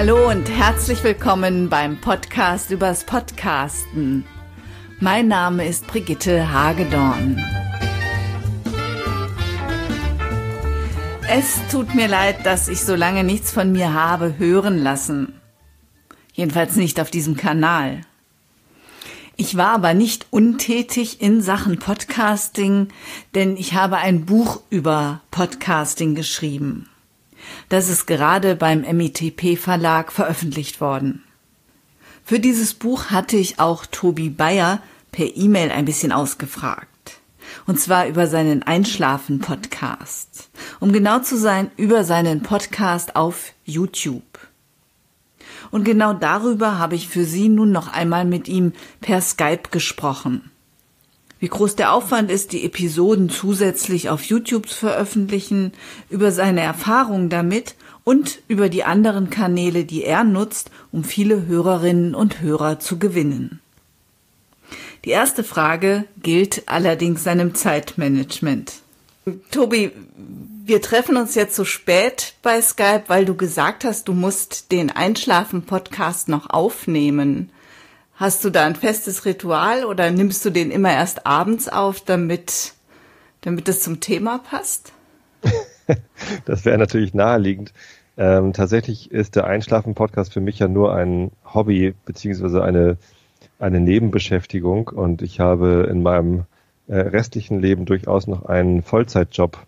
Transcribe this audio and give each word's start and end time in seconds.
Hallo 0.00 0.28
und 0.30 0.48
herzlich 0.48 1.02
willkommen 1.02 1.68
beim 1.68 2.00
Podcast 2.00 2.70
übers 2.70 3.02
Podcasten. 3.02 4.24
Mein 5.00 5.26
Name 5.26 5.66
ist 5.66 5.88
Brigitte 5.88 6.52
Hagedorn. 6.52 7.44
Es 11.28 11.58
tut 11.72 11.96
mir 11.96 12.06
leid, 12.06 12.46
dass 12.46 12.68
ich 12.68 12.84
so 12.84 12.94
lange 12.94 13.24
nichts 13.24 13.50
von 13.50 13.72
mir 13.72 13.92
habe 13.92 14.38
hören 14.38 14.78
lassen. 14.78 15.32
Jedenfalls 16.32 16.76
nicht 16.76 17.00
auf 17.00 17.10
diesem 17.10 17.36
Kanal. 17.36 18.02
Ich 19.34 19.56
war 19.56 19.70
aber 19.70 19.94
nicht 19.94 20.28
untätig 20.30 21.20
in 21.20 21.40
Sachen 21.40 21.80
Podcasting, 21.80 22.86
denn 23.34 23.56
ich 23.56 23.74
habe 23.74 23.96
ein 23.96 24.26
Buch 24.26 24.60
über 24.70 25.22
Podcasting 25.32 26.14
geschrieben. 26.14 26.88
Das 27.68 27.88
ist 27.88 28.06
gerade 28.06 28.56
beim 28.56 28.80
MITP 28.80 29.56
Verlag 29.56 30.12
veröffentlicht 30.12 30.80
worden. 30.80 31.22
Für 32.24 32.40
dieses 32.40 32.74
Buch 32.74 33.06
hatte 33.06 33.36
ich 33.36 33.58
auch 33.58 33.86
Tobi 33.86 34.28
Bayer 34.28 34.82
per 35.12 35.36
E-Mail 35.36 35.70
ein 35.70 35.84
bisschen 35.84 36.12
ausgefragt. 36.12 36.88
Und 37.66 37.80
zwar 37.80 38.06
über 38.06 38.26
seinen 38.26 38.62
Einschlafen-Podcast. 38.62 40.50
Um 40.80 40.92
genau 40.92 41.20
zu 41.20 41.38
sein, 41.38 41.70
über 41.76 42.04
seinen 42.04 42.42
Podcast 42.42 43.16
auf 43.16 43.52
YouTube. 43.64 44.22
Und 45.70 45.84
genau 45.84 46.12
darüber 46.12 46.78
habe 46.78 46.94
ich 46.94 47.08
für 47.08 47.24
Sie 47.24 47.48
nun 47.48 47.72
noch 47.72 47.92
einmal 47.92 48.24
mit 48.24 48.48
ihm 48.48 48.72
per 49.00 49.20
Skype 49.20 49.70
gesprochen. 49.70 50.50
Wie 51.40 51.48
groß 51.48 51.76
der 51.76 51.92
Aufwand 51.92 52.30
ist, 52.30 52.52
die 52.52 52.64
Episoden 52.64 53.30
zusätzlich 53.30 54.08
auf 54.08 54.22
YouTube 54.24 54.68
zu 54.68 54.76
veröffentlichen, 54.76 55.72
über 56.10 56.32
seine 56.32 56.62
Erfahrungen 56.62 57.28
damit 57.28 57.76
und 58.02 58.40
über 58.48 58.68
die 58.68 58.84
anderen 58.84 59.30
Kanäle, 59.30 59.84
die 59.84 60.02
er 60.02 60.24
nutzt, 60.24 60.70
um 60.90 61.04
viele 61.04 61.46
Hörerinnen 61.46 62.14
und 62.14 62.40
Hörer 62.40 62.80
zu 62.80 62.98
gewinnen. 62.98 63.60
Die 65.04 65.10
erste 65.10 65.44
Frage 65.44 66.04
gilt 66.22 66.64
allerdings 66.66 67.22
seinem 67.22 67.54
Zeitmanagement. 67.54 68.72
Tobi, 69.50 69.92
wir 70.64 70.82
treffen 70.82 71.16
uns 71.16 71.34
jetzt 71.34 71.54
so 71.54 71.64
spät 71.64 72.34
bei 72.42 72.60
Skype, 72.60 73.04
weil 73.06 73.24
du 73.24 73.36
gesagt 73.36 73.84
hast, 73.84 74.08
du 74.08 74.12
musst 74.12 74.72
den 74.72 74.90
Einschlafen-Podcast 74.90 76.28
noch 76.28 76.50
aufnehmen. 76.50 77.50
Hast 78.18 78.44
du 78.44 78.50
da 78.50 78.66
ein 78.66 78.74
festes 78.74 79.24
Ritual 79.24 79.84
oder 79.84 80.10
nimmst 80.10 80.44
du 80.44 80.50
den 80.50 80.72
immer 80.72 80.92
erst 80.92 81.24
abends 81.24 81.68
auf, 81.68 82.00
damit, 82.00 82.74
damit 83.42 83.68
es 83.68 83.80
zum 83.80 84.00
Thema 84.00 84.38
passt? 84.38 84.92
das 86.44 86.64
wäre 86.64 86.78
natürlich 86.78 87.14
naheliegend. 87.14 87.72
Ähm, 88.16 88.52
tatsächlich 88.52 89.12
ist 89.12 89.36
der 89.36 89.46
Einschlafen-Podcast 89.46 90.32
für 90.32 90.40
mich 90.40 90.58
ja 90.58 90.66
nur 90.66 90.92
ein 90.96 91.30
Hobby 91.54 91.94
beziehungsweise 92.06 92.64
eine, 92.64 92.96
eine 93.60 93.78
Nebenbeschäftigung 93.78 94.88
und 94.88 95.22
ich 95.22 95.38
habe 95.38 95.86
in 95.88 96.02
meinem 96.02 96.44
äh, 96.88 96.96
restlichen 96.96 97.60
Leben 97.60 97.84
durchaus 97.84 98.26
noch 98.26 98.46
einen 98.46 98.82
Vollzeitjob 98.82 99.58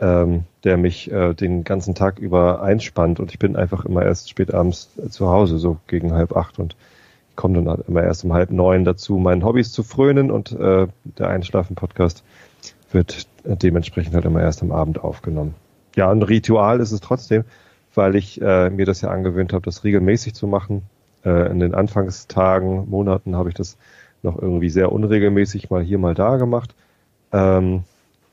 ähm, 0.00 0.44
der 0.64 0.76
mich 0.76 1.10
äh, 1.10 1.34
den 1.34 1.64
ganzen 1.64 1.94
Tag 1.94 2.18
über 2.18 2.62
einspannt 2.62 3.20
und 3.20 3.30
ich 3.30 3.38
bin 3.38 3.56
einfach 3.56 3.84
immer 3.84 4.02
erst 4.02 4.28
spät 4.28 4.52
abends 4.52 4.90
äh, 4.98 5.08
zu 5.08 5.28
Hause, 5.28 5.58
so 5.58 5.78
gegen 5.86 6.12
halb 6.12 6.36
acht 6.36 6.58
und 6.58 6.76
komme 7.36 7.54
dann 7.54 7.68
halt 7.68 7.88
immer 7.88 8.02
erst 8.02 8.24
um 8.24 8.32
halb 8.32 8.50
neun 8.50 8.84
dazu, 8.84 9.18
meinen 9.18 9.44
Hobbys 9.44 9.72
zu 9.72 9.82
frönen 9.82 10.30
und 10.30 10.52
äh, 10.52 10.86
der 11.04 11.28
Einschlafen-Podcast 11.28 12.24
wird 12.92 13.28
dementsprechend 13.44 14.14
halt 14.14 14.24
immer 14.24 14.40
erst 14.40 14.62
am 14.62 14.72
Abend 14.72 15.02
aufgenommen. 15.02 15.54
Ja, 15.94 16.10
ein 16.10 16.22
Ritual 16.22 16.80
ist 16.80 16.92
es 16.92 17.00
trotzdem, 17.00 17.44
weil 17.94 18.16
ich 18.16 18.40
äh, 18.40 18.70
mir 18.70 18.86
das 18.86 19.00
ja 19.00 19.10
angewöhnt 19.10 19.52
habe, 19.52 19.64
das 19.64 19.84
regelmäßig 19.84 20.34
zu 20.34 20.46
machen. 20.46 20.82
Äh, 21.24 21.50
in 21.50 21.60
den 21.60 21.74
Anfangstagen, 21.74 22.88
Monaten 22.88 23.36
habe 23.36 23.48
ich 23.48 23.54
das 23.54 23.76
noch 24.22 24.40
irgendwie 24.40 24.70
sehr 24.70 24.92
unregelmäßig 24.92 25.70
mal 25.70 25.82
hier, 25.82 25.98
mal 25.98 26.14
da 26.14 26.36
gemacht. 26.36 26.74
Ähm, 27.32 27.84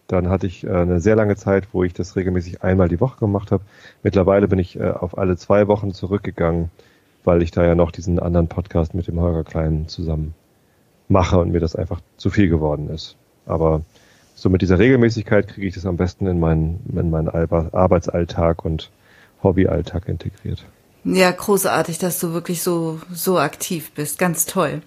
dann 0.08 0.30
hatte 0.30 0.48
ich 0.48 0.66
äh, 0.66 0.70
eine 0.70 1.00
sehr 1.00 1.16
lange 1.16 1.36
Zeit, 1.36 1.70
wo 1.72 1.84
ich 1.84 1.94
das 1.94 2.16
regelmäßig 2.16 2.62
einmal 2.64 2.90
die 2.90 3.00
Woche 3.00 3.20
gemacht 3.20 3.52
habe. 3.52 3.64
Mittlerweile 4.04 4.48
bin 4.48 4.60
ich 4.60 4.80
äh, 4.80 4.92
auf 4.92 5.18
alle 5.18 5.38
zwei 5.38 5.68
Wochen 5.68 5.94
zurückgegangen, 5.94 6.70
weil 7.24 7.42
ich 7.42 7.52
da 7.52 7.66
ja 7.66 7.76
noch 7.76 7.92
diesen 7.92 8.20
anderen 8.20 8.48
Podcast 8.48 8.94
mit 8.94 9.08
dem 9.08 9.20
Holger 9.20 9.44
Klein 9.44 9.88
zusammen 9.88 10.34
mache 11.08 11.40
und 11.40 11.52
mir 11.52 11.60
das 11.60 11.76
einfach 11.76 12.02
zu 12.18 12.30
viel 12.30 12.50
geworden 12.50 12.90
ist. 12.90 13.16
Aber 13.46 13.82
so 14.36 14.50
mit 14.50 14.62
dieser 14.62 14.80
Regelmäßigkeit 14.80 15.48
kriege 15.48 15.68
ich 15.68 15.76
das 15.76 15.86
am 15.86 15.98
besten 15.98 16.28
in 16.28 16.40
meinen, 16.40 16.80
in 16.96 17.10
meinen 17.10 17.30
Arbeitsalltag 17.30 18.66
und 18.66 18.90
Hobbyalltag 19.42 20.08
integriert. 20.08 20.66
Ja, 21.04 21.32
großartig, 21.32 21.98
dass 21.98 22.20
du 22.20 22.34
wirklich 22.34 22.64
so, 22.64 23.00
so 23.12 23.38
aktiv 23.38 23.92
bist. 23.92 24.18
Ganz 24.18 24.46
toll. 24.46 24.82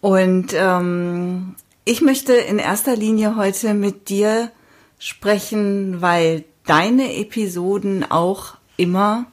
Und 0.00 0.54
ähm, 0.54 1.56
ich 1.84 2.00
möchte 2.00 2.34
in 2.34 2.58
erster 2.58 2.94
Linie 2.94 3.36
heute 3.36 3.74
mit 3.74 4.08
dir 4.08 4.50
sprechen, 4.98 6.00
weil 6.00 6.44
deine 6.66 7.16
Episoden 7.16 8.08
auch 8.08 8.54
immer 8.76 9.26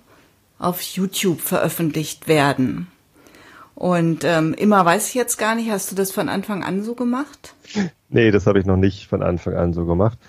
auf 0.62 0.82
YouTube 0.82 1.42
veröffentlicht 1.42 2.28
werden. 2.28 2.88
Und 3.76 4.24
ähm, 4.24 4.54
immer 4.54 4.86
weiß 4.86 5.08
ich 5.10 5.16
jetzt 5.16 5.38
gar 5.38 5.56
nicht, 5.56 5.72
hast 5.72 5.92
du 5.92 5.96
das 5.96 6.12
von 6.12 6.30
Anfang 6.30 6.64
an 6.64 6.84
so 6.84 6.94
gemacht? 6.94 7.56
Nee, 8.10 8.32
das 8.32 8.46
habe 8.46 8.60
ich 8.60 8.66
noch 8.66 8.78
nicht 8.78 9.08
von 9.08 9.24
Anfang 9.24 9.56
an 9.56 9.74
so 9.74 9.86
gemacht. 9.86 10.20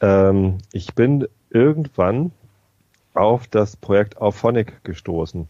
Ähm, 0.00 0.58
ich 0.72 0.94
bin 0.94 1.26
irgendwann 1.48 2.32
auf 3.14 3.46
das 3.46 3.76
Projekt 3.76 4.20
Auphonic 4.20 4.84
gestoßen. 4.84 5.48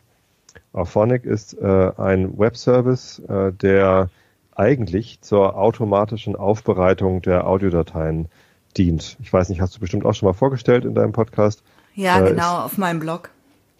Auphonic 0.72 1.24
ist 1.24 1.54
äh, 1.54 1.92
ein 1.96 2.38
Webservice, 2.38 3.20
äh, 3.28 3.52
der 3.52 4.10
eigentlich 4.54 5.20
zur 5.22 5.56
automatischen 5.56 6.36
Aufbereitung 6.36 7.22
der 7.22 7.46
Audiodateien 7.46 8.28
dient. 8.76 9.16
Ich 9.20 9.32
weiß 9.32 9.48
nicht, 9.48 9.60
hast 9.60 9.76
du 9.76 9.80
bestimmt 9.80 10.04
auch 10.04 10.14
schon 10.14 10.28
mal 10.28 10.34
vorgestellt 10.34 10.84
in 10.84 10.94
deinem 10.94 11.12
Podcast? 11.12 11.62
Ja, 11.94 12.20
äh, 12.20 12.30
genau, 12.30 12.60
auf 12.60 12.78
meinem 12.78 13.00
Blog. 13.00 13.30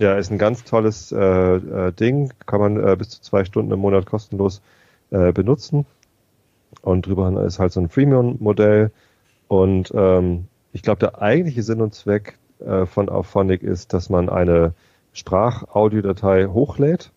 Ja, 0.03 0.15
ist 0.15 0.33
ein 0.33 0.39
ganz 0.39 0.65
tolles 0.65 1.13
äh, 1.13 1.17
äh, 1.17 1.93
Ding, 1.93 2.33
kann 2.47 2.59
man 2.59 2.77
äh, 2.77 2.97
bis 2.97 3.11
zu 3.11 3.23
zwei 3.23 3.45
Stunden 3.45 3.71
im 3.71 3.79
Monat 3.79 4.05
kostenlos 4.05 4.61
äh, 5.13 5.31
benutzen. 5.31 5.87
Und 6.81 7.07
drüber 7.07 7.45
ist 7.45 7.61
halt 7.61 7.71
so 7.71 7.79
ein 7.79 7.89
Freemium-Modell. 7.89 8.91
Und 9.47 9.93
ähm, 9.95 10.47
ich 10.73 10.83
glaube, 10.83 10.99
der 10.99 11.23
eigentliche 11.23 11.63
Sinn 11.63 11.81
und 11.81 11.95
Zweck 11.95 12.37
äh, 12.59 12.85
von 12.85 13.11
Auphonic 13.11 13.63
ist, 13.63 13.93
dass 13.93 14.11
man 14.11 14.29
eine 14.29 14.75
Sprachaudiodatei 15.13 16.47
hochlädt 16.47 17.13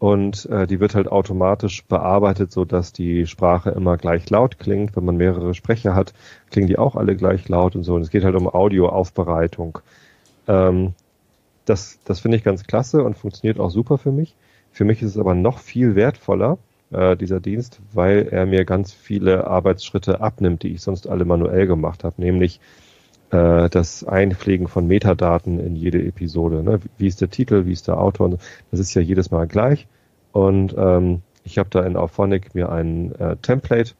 und 0.00 0.46
äh, 0.46 0.66
die 0.66 0.80
wird 0.80 0.96
halt 0.96 1.06
automatisch 1.06 1.84
bearbeitet, 1.84 2.50
so 2.50 2.64
dass 2.64 2.92
die 2.92 3.28
Sprache 3.28 3.70
immer 3.70 3.96
gleich 3.96 4.28
laut 4.28 4.58
klingt. 4.58 4.96
Wenn 4.96 5.04
man 5.04 5.18
mehrere 5.18 5.54
Sprecher 5.54 5.94
hat, 5.94 6.14
klingen 6.50 6.66
die 6.66 6.78
auch 6.78 6.96
alle 6.96 7.14
gleich 7.14 7.48
laut 7.48 7.76
und 7.76 7.84
so. 7.84 7.94
Und 7.94 8.02
es 8.02 8.10
geht 8.10 8.24
halt 8.24 8.34
um 8.34 8.52
Audioaufbereitung. 8.52 9.78
Ähm, 10.48 10.94
das 11.64 11.98
das 12.04 12.20
finde 12.20 12.36
ich 12.36 12.44
ganz 12.44 12.64
klasse 12.64 13.02
und 13.04 13.16
funktioniert 13.16 13.60
auch 13.60 13.70
super 13.70 13.98
für 13.98 14.12
mich. 14.12 14.34
Für 14.72 14.84
mich 14.84 15.02
ist 15.02 15.10
es 15.10 15.18
aber 15.18 15.34
noch 15.34 15.58
viel 15.58 15.94
wertvoller, 15.94 16.58
äh, 16.92 17.16
dieser 17.16 17.40
Dienst, 17.40 17.80
weil 17.92 18.28
er 18.30 18.46
mir 18.46 18.64
ganz 18.64 18.92
viele 18.92 19.46
Arbeitsschritte 19.46 20.20
abnimmt, 20.20 20.62
die 20.62 20.68
ich 20.68 20.82
sonst 20.82 21.08
alle 21.08 21.24
manuell 21.24 21.66
gemacht 21.66 22.04
habe, 22.04 22.20
nämlich 22.20 22.60
äh, 23.30 23.68
das 23.70 24.04
Einpflegen 24.04 24.68
von 24.68 24.86
Metadaten 24.86 25.58
in 25.58 25.74
jede 25.74 26.04
Episode. 26.04 26.62
Ne? 26.62 26.80
Wie 26.98 27.06
ist 27.06 27.20
der 27.20 27.30
Titel, 27.30 27.66
wie 27.66 27.72
ist 27.72 27.88
der 27.88 27.98
Autor? 27.98 28.38
Das 28.70 28.80
ist 28.80 28.94
ja 28.94 29.02
jedes 29.02 29.30
Mal 29.30 29.46
gleich. 29.46 29.86
Und 30.32 30.74
ähm, 30.76 31.22
ich 31.44 31.58
habe 31.58 31.70
da 31.70 31.82
in 31.82 31.96
Auphonic 31.96 32.54
mir 32.54 32.70
ein 32.70 33.14
äh, 33.16 33.36
Template 33.36 33.92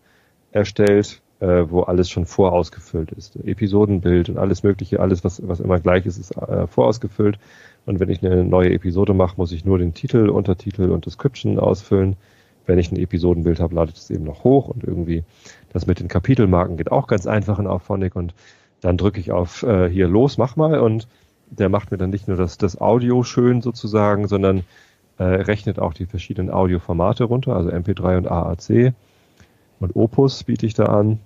erstellt, 0.52 1.21
äh, 1.42 1.68
wo 1.68 1.80
alles 1.80 2.08
schon 2.08 2.24
vorausgefüllt 2.24 3.10
ist. 3.10 3.34
Episodenbild 3.34 4.28
und 4.28 4.38
alles 4.38 4.62
Mögliche, 4.62 5.00
alles, 5.00 5.24
was, 5.24 5.46
was 5.46 5.58
immer 5.58 5.80
gleich 5.80 6.06
ist, 6.06 6.18
ist 6.18 6.36
äh, 6.36 6.68
vorausgefüllt. 6.68 7.38
Und 7.84 7.98
wenn 7.98 8.08
ich 8.10 8.24
eine 8.24 8.44
neue 8.44 8.72
Episode 8.72 9.12
mache, 9.12 9.34
muss 9.36 9.50
ich 9.50 9.64
nur 9.64 9.78
den 9.78 9.92
Titel, 9.92 10.28
Untertitel 10.28 10.90
und 10.90 11.04
Description 11.04 11.58
ausfüllen. 11.58 12.16
Wenn 12.64 12.78
ich 12.78 12.92
ein 12.92 12.96
Episodenbild 12.96 13.58
habe, 13.58 13.74
lade 13.74 13.88
ich 13.88 13.96
das 13.96 14.10
eben 14.10 14.22
noch 14.22 14.44
hoch 14.44 14.68
und 14.68 14.84
irgendwie 14.84 15.24
das 15.72 15.88
mit 15.88 15.98
den 15.98 16.06
Kapitelmarken 16.06 16.76
geht 16.76 16.92
auch 16.92 17.08
ganz 17.08 17.26
einfach 17.26 17.58
in 17.58 17.66
Auphonic 17.66 18.14
und 18.14 18.34
dann 18.80 18.96
drücke 18.96 19.18
ich 19.18 19.32
auf 19.32 19.64
äh, 19.64 19.88
hier 19.88 20.06
los, 20.06 20.38
mach 20.38 20.54
mal 20.54 20.78
und 20.78 21.08
der 21.50 21.68
macht 21.68 21.90
mir 21.90 21.98
dann 21.98 22.10
nicht 22.10 22.28
nur 22.28 22.36
das, 22.36 22.56
das 22.56 22.80
Audio 22.80 23.24
schön 23.24 23.62
sozusagen, 23.62 24.28
sondern 24.28 24.62
äh, 25.18 25.24
rechnet 25.24 25.80
auch 25.80 25.92
die 25.92 26.06
verschiedenen 26.06 26.50
Audioformate 26.50 27.24
runter, 27.24 27.56
also 27.56 27.70
MP3 27.70 28.18
und 28.18 28.28
AAC 28.28 28.94
und 29.80 29.96
Opus 29.96 30.44
biete 30.44 30.66
ich 30.66 30.74
da 30.74 30.84
an 30.84 31.18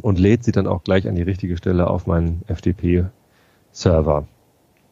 und 0.00 0.18
lädt 0.18 0.44
sie 0.44 0.52
dann 0.52 0.66
auch 0.66 0.84
gleich 0.84 1.08
an 1.08 1.14
die 1.14 1.22
richtige 1.22 1.56
Stelle 1.56 1.88
auf 1.88 2.06
meinen 2.06 2.42
FTP-Server. 2.48 4.26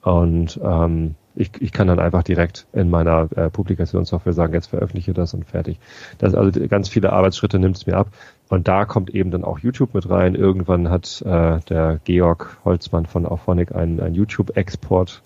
Und 0.03 0.61
ähm, 0.63 1.15
ich, 1.35 1.51
ich 1.61 1.73
kann 1.73 1.89
dann 1.89 1.99
einfach 1.99 2.23
direkt 2.23 2.67
in 2.73 2.89
meiner 2.89 3.29
äh, 3.37 3.51
Publikationssoftware 3.51 4.33
sagen, 4.33 4.55
jetzt 4.55 4.69
veröffentliche 4.69 5.13
das 5.13 5.35
und 5.35 5.45
fertig. 5.45 5.79
Das 6.19 6.35
also 6.35 6.67
ganz 6.69 6.89
viele 6.89 7.13
Arbeitsschritte 7.13 7.59
nimmt 7.59 7.77
es 7.77 7.87
mir 7.87 7.97
ab. 7.97 8.09
Und 8.49 8.69
da 8.69 8.85
kommt 8.85 9.11
eben 9.11 9.31
dann 9.31 9.45
auch 9.45 9.59
YouTube 9.59 9.93
mit 9.95 10.09
rein. 10.09 10.35
Irgendwann 10.35 10.89
hat 10.89 11.23
äh, 11.23 11.61
der 11.69 12.01
Georg 12.05 12.59
Holzmann 12.65 13.07
von 13.07 13.27
Auphonic 13.27 13.75
einen, 13.75 14.01
einen 14.01 14.15
YouTube-Export 14.15 15.23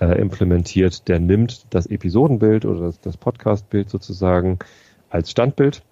äh, 0.00 0.20
implementiert, 0.20 1.08
der 1.08 1.18
nimmt 1.18 1.66
das 1.70 1.86
Episodenbild 1.86 2.64
oder 2.64 2.82
das, 2.82 3.00
das 3.00 3.16
Podcastbild 3.16 3.90
sozusagen 3.90 4.58
als 5.10 5.30
Standbild. 5.30 5.82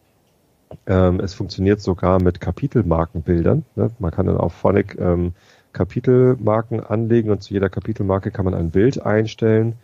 Ähm, 0.87 1.21
es 1.21 1.35
funktioniert 1.35 1.81
sogar 1.81 2.23
mit 2.23 2.41
Kapitelmarkenbildern. 2.41 3.65
Ne? 3.77 3.91
Man 3.99 4.11
kann 4.11 4.27
dann 4.27 4.37
auf 4.37 4.53
Phonic 4.53 4.99
ähm, 4.99 5.33
Kapitelmarken 5.73 6.81
anlegen 6.81 7.31
und 7.31 7.43
zu 7.43 7.53
jeder 7.53 7.69
Kapitelmarke 7.69 8.31
kann 8.31 8.45
man 8.45 8.55
ein 8.55 8.71
Bild 8.71 9.05
einstellen 9.05 9.75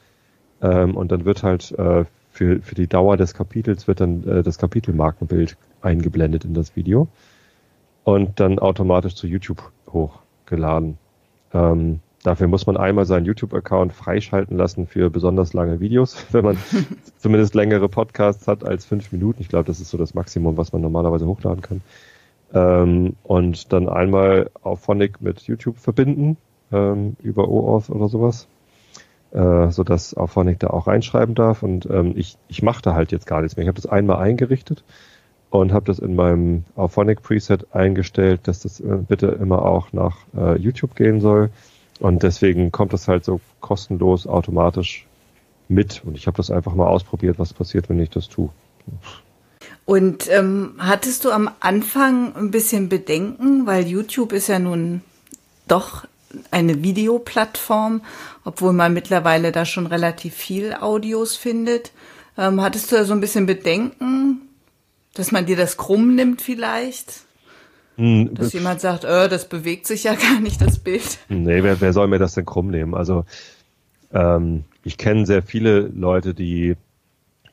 ähm, 0.62 0.96
und 0.96 1.12
dann 1.12 1.24
wird 1.24 1.42
halt 1.42 1.72
äh, 1.72 2.04
für, 2.30 2.62
für 2.62 2.74
die 2.74 2.86
Dauer 2.86 3.16
des 3.16 3.34
Kapitels 3.34 3.86
wird 3.86 4.00
dann 4.00 4.26
äh, 4.26 4.42
das 4.42 4.58
Kapitelmarkenbild 4.58 5.56
eingeblendet 5.82 6.44
in 6.44 6.54
das 6.54 6.76
Video 6.76 7.08
und 8.04 8.40
dann 8.40 8.58
automatisch 8.58 9.14
zu 9.14 9.26
YouTube 9.26 9.70
hochgeladen. 9.92 10.96
Ähm, 11.52 12.00
dafür 12.22 12.48
muss 12.48 12.66
man 12.66 12.76
einmal 12.76 13.04
seinen 13.04 13.26
YouTube-Account 13.26 13.92
freischalten 13.92 14.56
lassen 14.56 14.86
für 14.86 15.10
besonders 15.10 15.52
lange 15.52 15.80
Videos, 15.80 16.26
wenn 16.32 16.44
man 16.44 16.56
zumindest 17.18 17.54
längere 17.54 17.88
Podcasts 17.88 18.48
hat 18.48 18.64
als 18.64 18.84
fünf 18.84 19.12
Minuten. 19.12 19.42
Ich 19.42 19.48
glaube, 19.48 19.66
das 19.66 19.80
ist 19.80 19.90
so 19.90 19.98
das 19.98 20.14
Maximum, 20.14 20.56
was 20.56 20.72
man 20.72 20.82
normalerweise 20.82 21.26
hochladen 21.26 21.62
kann 21.62 21.80
ähm, 22.54 23.16
und 23.22 23.72
dann 23.72 23.88
einmal 23.88 24.50
auf 24.62 24.80
Phonic 24.80 25.20
mit 25.20 25.42
YouTube 25.42 25.78
verbinden 25.78 26.36
ähm, 26.70 27.16
über 27.22 27.48
OAuth 27.48 27.90
oder 27.90 28.08
sowas, 28.08 28.46
äh, 29.32 29.70
so 29.70 29.84
dass 29.84 30.14
auch 30.14 30.28
Phonic 30.28 30.60
da 30.60 30.68
auch 30.68 30.86
reinschreiben 30.86 31.34
darf. 31.34 31.62
Und 31.62 31.86
ähm, 31.86 32.12
ich, 32.16 32.36
ich 32.48 32.62
mache 32.62 32.82
da 32.82 32.94
halt 32.94 33.12
jetzt 33.12 33.26
gar 33.26 33.40
nichts 33.42 33.56
mehr. 33.56 33.64
Ich 33.64 33.68
habe 33.68 33.80
das 33.80 33.90
einmal 33.90 34.18
eingerichtet 34.18 34.84
und 35.50 35.72
habe 35.72 35.86
das 35.86 35.98
in 35.98 36.14
meinem 36.14 36.64
Auphonic 36.76 37.22
Preset 37.22 37.74
eingestellt, 37.74 38.42
dass 38.44 38.60
das 38.60 38.80
äh, 38.80 38.98
bitte 39.06 39.26
immer 39.28 39.64
auch 39.64 39.92
nach 39.92 40.18
äh, 40.36 40.56
YouTube 40.58 40.94
gehen 40.94 41.20
soll. 41.20 41.50
Und 42.02 42.24
deswegen 42.24 42.72
kommt 42.72 42.92
das 42.92 43.06
halt 43.06 43.24
so 43.24 43.40
kostenlos 43.60 44.26
automatisch 44.26 45.06
mit. 45.68 46.02
Und 46.04 46.16
ich 46.16 46.26
habe 46.26 46.36
das 46.36 46.50
einfach 46.50 46.74
mal 46.74 46.88
ausprobiert, 46.88 47.38
was 47.38 47.54
passiert, 47.54 47.88
wenn 47.88 48.00
ich 48.00 48.10
das 48.10 48.28
tue. 48.28 48.48
Und 49.84 50.28
ähm, 50.28 50.74
hattest 50.78 51.24
du 51.24 51.30
am 51.30 51.48
Anfang 51.60 52.34
ein 52.34 52.50
bisschen 52.50 52.88
Bedenken, 52.88 53.66
weil 53.66 53.86
YouTube 53.86 54.32
ist 54.32 54.48
ja 54.48 54.58
nun 54.58 55.02
doch 55.68 56.04
eine 56.50 56.82
Videoplattform, 56.82 58.00
obwohl 58.42 58.72
man 58.72 58.94
mittlerweile 58.94 59.52
da 59.52 59.64
schon 59.64 59.86
relativ 59.86 60.34
viel 60.34 60.74
Audios 60.74 61.36
findet. 61.36 61.92
Ähm, 62.36 62.60
hattest 62.62 62.90
du 62.90 62.96
da 62.96 63.04
so 63.04 63.12
ein 63.12 63.20
bisschen 63.20 63.46
Bedenken, 63.46 64.40
dass 65.14 65.30
man 65.30 65.46
dir 65.46 65.56
das 65.56 65.76
krumm 65.76 66.16
nimmt 66.16 66.42
vielleicht? 66.42 67.22
Hm, 67.96 68.34
dass 68.34 68.52
jemand 68.52 68.80
sagt, 68.80 69.04
äh, 69.04 69.28
das 69.28 69.48
bewegt 69.48 69.86
sich 69.86 70.04
ja 70.04 70.14
gar 70.30 70.40
nicht, 70.40 70.60
das 70.60 70.78
Bild. 70.78 71.18
Nee, 71.28 71.62
wer, 71.62 71.80
wer 71.80 71.92
soll 71.92 72.08
mir 72.08 72.18
das 72.18 72.34
denn 72.34 72.46
krumm 72.46 72.68
nehmen? 72.68 72.94
Also 72.94 73.24
ähm, 74.12 74.64
ich 74.84 74.98
kenne 74.98 75.26
sehr 75.26 75.42
viele 75.42 75.80
Leute, 75.80 76.34
die 76.34 76.76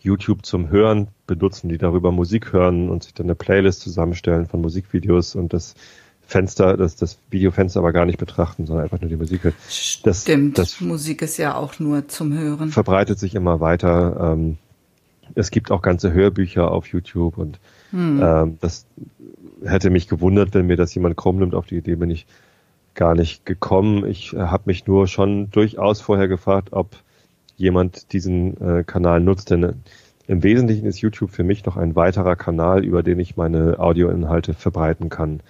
YouTube 0.01 0.45
zum 0.45 0.69
Hören 0.69 1.09
benutzen, 1.27 1.69
die 1.69 1.77
darüber 1.77 2.12
Musik 2.12 2.53
hören 2.53 2.89
und 2.89 3.03
sich 3.03 3.13
dann 3.13 3.25
eine 3.25 3.36
Playlist 3.36 3.81
zusammenstellen 3.81 4.47
von 4.47 4.62
Musikvideos 4.62 5.36
und 5.36 5.53
das 5.53 5.75
Fenster, 6.21 6.77
das, 6.77 6.95
das 6.95 7.18
Videofenster 7.31 7.80
aber 7.80 7.91
gar 7.91 8.06
nicht 8.06 8.19
betrachten, 8.19 8.65
sondern 8.65 8.83
einfach 8.83 9.01
nur 9.01 9.09
die 9.09 9.18
Musik 9.18 9.44
hören. 9.44 9.56
Das, 10.03 10.21
Stimmt, 10.21 10.57
das 10.57 10.80
Musik 10.80 11.21
ist 11.21 11.38
ja 11.38 11.56
auch 11.56 11.80
nur 11.80 12.07
zum 12.07 12.38
Hören. 12.38 12.69
Verbreitet 12.69 13.19
sich 13.19 13.36
immer 13.36 13.59
weiter. 13.59 14.33
Ähm, 14.33 14.57
es 15.36 15.52
gibt 15.52 15.72
auch 15.72 15.81
ganze 15.81 16.14
Hörbücher 16.14 16.72
auf 16.72 16.88
YouTube 16.88 17.38
und 17.38 17.60
hm. 17.92 18.22
ähm, 18.24 18.58
das 18.62 18.86
hätte 19.64 19.90
mich 19.90 20.08
gewundert, 20.08 20.54
wenn 20.54 20.68
mir 20.68 20.78
das 20.78 20.94
jemand 20.96 21.18
krumm 21.18 21.38
nimmt. 21.38 21.56
Auf 21.56 21.68
die 21.68 21.78
Idee 21.78 21.96
bin 21.96 22.10
ich 22.10 22.26
gar 22.96 23.16
nicht 23.16 23.46
gekommen. 23.46 24.06
Ich 24.06 24.34
habe 24.34 24.64
mich 24.66 24.88
nur 24.88 25.08
schon 25.08 25.50
durchaus 25.52 26.02
vorher 26.02 26.28
gefragt, 26.28 26.70
ob 26.72 26.96
jemand 27.58 28.14
diesen 28.14 28.60
äh, 28.62 28.84
Kanal 28.84 29.20
nutzt. 29.20 29.52
Denn 29.52 29.64
äh, 29.64 29.74
im 30.28 30.44
Wesentlichen 30.44 30.86
ist 30.86 31.02
YouTube 31.02 31.32
für 31.32 31.44
mich 31.44 31.66
noch 31.66 31.78
ein 31.78 31.96
weiterer 31.96 32.36
Kanal, 32.36 32.86
über 32.86 33.04
den 33.04 33.20
ich 33.20 33.38
meine 33.38 33.80
Audioinhalte 33.80 34.54
verbreiten 34.54 35.10
kann. 35.10 35.42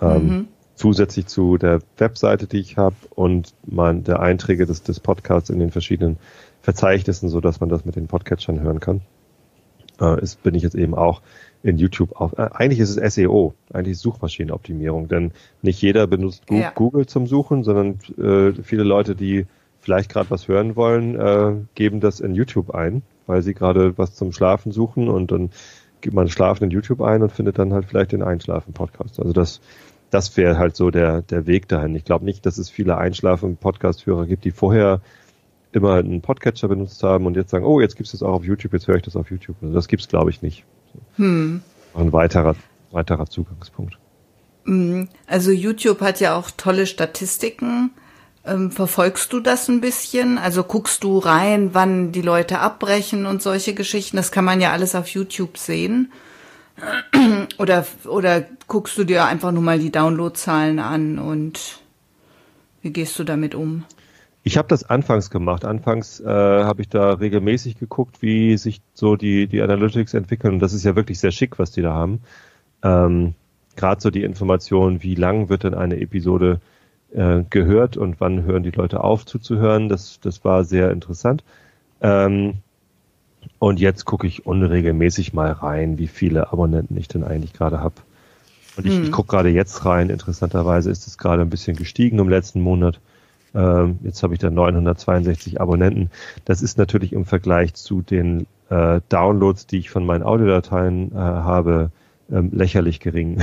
Ähm, 0.00 0.26
mhm. 0.26 0.48
Zusätzlich 0.74 1.26
zu 1.26 1.56
der 1.56 1.80
Webseite, 1.96 2.46
die 2.46 2.58
ich 2.58 2.76
habe 2.76 2.96
und 3.10 3.54
mein, 3.64 4.04
der 4.04 4.20
Einträge 4.20 4.66
des, 4.66 4.82
des 4.82 5.00
Podcasts 5.00 5.48
in 5.48 5.58
den 5.58 5.70
verschiedenen 5.70 6.18
Verzeichnissen, 6.66 7.28
so 7.28 7.40
dass 7.40 7.60
man 7.60 7.68
das 7.68 7.84
mit 7.84 7.94
den 7.94 8.08
Podcatchern 8.08 8.60
hören 8.60 8.80
kann, 8.80 9.02
äh, 10.00 10.20
ist, 10.20 10.42
bin 10.42 10.56
ich 10.56 10.64
jetzt 10.64 10.74
eben 10.74 10.96
auch 10.96 11.22
in 11.62 11.78
YouTube 11.78 12.20
auf. 12.20 12.36
Äh, 12.36 12.48
eigentlich 12.52 12.80
ist 12.80 12.96
es 12.96 13.14
SEO, 13.14 13.54
eigentlich 13.72 13.92
ist 13.92 14.00
Suchmaschinenoptimierung, 14.00 15.06
denn 15.06 15.30
nicht 15.62 15.80
jeder 15.80 16.08
benutzt 16.08 16.42
ja. 16.50 16.72
Google 16.74 17.06
zum 17.06 17.28
Suchen, 17.28 17.62
sondern 17.62 18.00
äh, 18.18 18.60
viele 18.64 18.82
Leute, 18.82 19.14
die 19.14 19.46
vielleicht 19.78 20.10
gerade 20.10 20.28
was 20.30 20.48
hören 20.48 20.74
wollen, 20.74 21.14
äh, 21.14 21.52
geben 21.76 22.00
das 22.00 22.18
in 22.18 22.34
YouTube 22.34 22.74
ein, 22.74 23.02
weil 23.28 23.42
sie 23.42 23.54
gerade 23.54 23.96
was 23.96 24.16
zum 24.16 24.32
Schlafen 24.32 24.72
suchen 24.72 25.08
und 25.08 25.30
dann 25.30 25.50
gibt 26.00 26.16
man 26.16 26.28
Schlafen 26.28 26.64
in 26.64 26.70
YouTube 26.72 27.00
ein 27.00 27.22
und 27.22 27.30
findet 27.30 27.60
dann 27.60 27.72
halt 27.74 27.84
vielleicht 27.84 28.10
den 28.10 28.24
Einschlafen-Podcast. 28.24 29.20
Also 29.20 29.32
das, 29.32 29.60
das 30.10 30.36
wäre 30.36 30.58
halt 30.58 30.74
so 30.74 30.90
der, 30.90 31.22
der 31.22 31.46
Weg 31.46 31.68
dahin. 31.68 31.94
Ich 31.94 32.04
glaube 32.04 32.24
nicht, 32.24 32.44
dass 32.44 32.58
es 32.58 32.70
viele 32.70 32.98
Einschlafen-Podcast-Hörer 32.98 34.26
gibt, 34.26 34.44
die 34.44 34.50
vorher 34.50 35.00
immer 35.76 35.94
einen 35.94 36.22
Podcatcher 36.22 36.68
benutzt 36.68 37.02
haben 37.02 37.26
und 37.26 37.36
jetzt 37.36 37.50
sagen, 37.50 37.64
oh, 37.64 37.80
jetzt 37.80 37.96
gibt 37.96 38.06
es 38.06 38.12
das 38.12 38.22
auch 38.22 38.32
auf 38.32 38.44
YouTube, 38.44 38.72
jetzt 38.72 38.88
höre 38.88 38.96
ich 38.96 39.02
das 39.02 39.16
auf 39.16 39.30
YouTube. 39.30 39.56
Also 39.62 39.74
das 39.74 39.88
gibt 39.88 40.02
es, 40.02 40.08
glaube 40.08 40.30
ich, 40.30 40.42
nicht. 40.42 40.64
Hm. 41.16 41.62
Ein 41.94 42.12
weiterer, 42.12 42.56
weiterer 42.90 43.26
Zugangspunkt. 43.26 43.98
Hm, 44.64 45.08
also 45.26 45.50
YouTube 45.50 46.00
hat 46.00 46.20
ja 46.20 46.36
auch 46.36 46.50
tolle 46.50 46.86
Statistiken 46.86 47.90
ähm, 48.46 48.70
verfolgst 48.70 49.32
du 49.32 49.40
das 49.40 49.68
ein 49.68 49.80
bisschen? 49.80 50.38
Also 50.38 50.62
guckst 50.62 51.02
du 51.02 51.18
rein, 51.18 51.70
wann 51.72 52.12
die 52.12 52.22
Leute 52.22 52.60
abbrechen 52.60 53.26
und 53.26 53.42
solche 53.42 53.74
Geschichten? 53.74 54.16
Das 54.16 54.30
kann 54.30 54.44
man 54.44 54.60
ja 54.60 54.72
alles 54.72 54.94
auf 54.94 55.08
YouTube 55.08 55.58
sehen. 55.58 56.12
Oder, 57.58 57.86
oder 58.04 58.44
guckst 58.66 58.98
du 58.98 59.04
dir 59.04 59.24
einfach 59.24 59.50
nur 59.50 59.62
mal 59.62 59.78
die 59.78 59.90
Downloadzahlen 59.90 60.78
an 60.78 61.18
und 61.18 61.78
wie 62.82 62.90
gehst 62.90 63.18
du 63.18 63.24
damit 63.24 63.54
um? 63.54 63.84
Ich 64.46 64.56
habe 64.56 64.68
das 64.68 64.88
anfangs 64.88 65.30
gemacht. 65.30 65.64
Anfangs 65.64 66.20
äh, 66.20 66.24
habe 66.28 66.80
ich 66.80 66.88
da 66.88 67.14
regelmäßig 67.14 67.80
geguckt, 67.80 68.22
wie 68.22 68.56
sich 68.56 68.80
so 68.94 69.16
die, 69.16 69.48
die 69.48 69.60
Analytics 69.60 70.14
entwickeln. 70.14 70.54
Und 70.54 70.60
das 70.60 70.72
ist 70.72 70.84
ja 70.84 70.94
wirklich 70.94 71.18
sehr 71.18 71.32
schick, 71.32 71.58
was 71.58 71.72
die 71.72 71.82
da 71.82 71.92
haben. 71.92 72.20
Ähm, 72.80 73.34
Gerade 73.74 74.00
so 74.00 74.08
die 74.08 74.22
Information, 74.22 75.02
wie 75.02 75.16
lang 75.16 75.48
wird 75.48 75.64
denn 75.64 75.74
eine 75.74 75.98
Episode 76.00 76.60
äh, 77.12 77.42
gehört 77.50 77.96
und 77.96 78.20
wann 78.20 78.44
hören 78.44 78.62
die 78.62 78.70
Leute 78.70 79.02
auf 79.02 79.26
zuzuhören. 79.26 79.88
Das, 79.88 80.20
das 80.20 80.44
war 80.44 80.62
sehr 80.62 80.92
interessant. 80.92 81.42
Ähm, 82.00 82.58
und 83.58 83.80
jetzt 83.80 84.04
gucke 84.04 84.28
ich 84.28 84.46
unregelmäßig 84.46 85.32
mal 85.32 85.50
rein, 85.50 85.98
wie 85.98 86.06
viele 86.06 86.52
Abonnenten 86.52 86.96
ich 86.96 87.08
denn 87.08 87.24
eigentlich 87.24 87.52
gerade 87.52 87.80
habe. 87.80 87.96
Und 88.76 88.86
ich, 88.86 88.94
hm. 88.94 89.02
ich 89.02 89.10
gucke 89.10 89.28
gerade 89.28 89.48
jetzt 89.48 89.84
rein. 89.84 90.08
Interessanterweise 90.08 90.88
ist 90.92 91.08
es 91.08 91.18
gerade 91.18 91.42
ein 91.42 91.50
bisschen 91.50 91.76
gestiegen 91.76 92.20
im 92.20 92.28
letzten 92.28 92.60
Monat. 92.60 93.00
Ähm, 93.56 93.98
jetzt 94.02 94.22
habe 94.22 94.34
ich 94.34 94.40
da 94.40 94.50
962 94.50 95.60
Abonnenten. 95.60 96.10
Das 96.44 96.62
ist 96.62 96.76
natürlich 96.76 97.12
im 97.12 97.24
Vergleich 97.24 97.74
zu 97.74 98.02
den 98.02 98.46
äh, 98.68 99.00
Downloads, 99.08 99.66
die 99.66 99.78
ich 99.78 99.90
von 99.90 100.04
meinen 100.04 100.22
Audiodateien 100.22 101.12
äh, 101.12 101.16
habe, 101.16 101.90
ähm, 102.30 102.50
lächerlich 102.52 103.00
gering. 103.00 103.38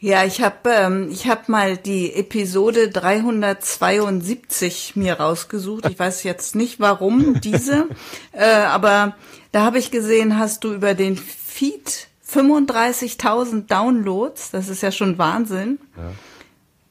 Ja, 0.00 0.24
ich 0.24 0.42
habe 0.42 0.70
ähm, 0.70 1.08
ich 1.10 1.26
hab 1.26 1.48
mal 1.48 1.76
die 1.76 2.14
Episode 2.14 2.88
372 2.88 4.94
mir 4.94 5.14
rausgesucht. 5.14 5.90
Ich 5.90 5.98
weiß 5.98 6.22
jetzt 6.22 6.54
nicht, 6.54 6.78
warum 6.78 7.40
diese, 7.40 7.88
äh, 8.32 8.44
aber 8.44 9.16
da 9.50 9.64
habe 9.64 9.80
ich 9.80 9.90
gesehen, 9.90 10.38
hast 10.38 10.62
du 10.62 10.72
über 10.72 10.94
den 10.94 11.16
Feed 11.16 12.06
35.000 12.30 13.66
Downloads. 13.66 14.52
Das 14.52 14.68
ist 14.68 14.82
ja 14.82 14.92
schon 14.92 15.18
Wahnsinn. 15.18 15.80
Ja. 15.96 16.12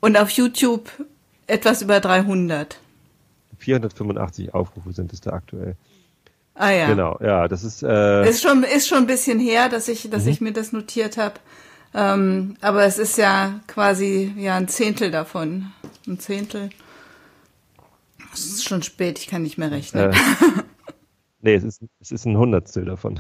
Und 0.02 0.18
auf 0.18 0.32
YouTube 0.32 0.90
etwas 1.48 1.82
über 1.82 2.00
300. 2.00 2.80
485 3.58 4.54
Aufrufe 4.54 4.94
sind 4.94 5.14
es 5.14 5.22
da 5.22 5.32
aktuell. 5.32 5.76
Ah 6.54 6.72
ja. 6.72 6.88
Genau, 6.88 7.18
ja, 7.22 7.48
das 7.48 7.64
ist 7.64 7.84
äh 7.84 8.28
ist 8.28 8.42
schon 8.42 8.64
ist 8.64 8.88
schon 8.88 9.00
ein 9.00 9.08
bisschen 9.08 9.40
her, 9.40 9.70
dass 9.70 9.88
ich 9.88 10.10
dass 10.10 10.24
mhm. 10.24 10.30
ich 10.30 10.42
mir 10.42 10.54
das 10.54 10.72
notiert 10.72 11.18
habe. 11.18 11.36
Ähm, 11.94 12.56
aber 12.62 12.84
es 12.86 12.98
ist 12.98 13.18
ja 13.18 13.60
quasi 13.68 14.34
ja 14.38 14.56
ein 14.56 14.68
Zehntel 14.68 15.12
davon. 15.12 15.72
Ein 16.08 16.20
Zehntel. 16.20 16.70
Es 18.34 18.46
ist 18.46 18.68
schon 18.68 18.84
spät, 18.84 19.20
ich 19.20 19.28
kann 19.28 19.44
nicht 19.44 19.58
mehr 19.58 19.72
rechnen. 19.72 20.12
Äh, 20.12 20.16
nee, 21.42 21.56
es 21.56 21.64
ist, 21.64 21.82
es 22.00 22.12
ist 22.12 22.26
ein 22.26 22.38
Hundertstel 22.38 22.86
davon. 22.86 23.20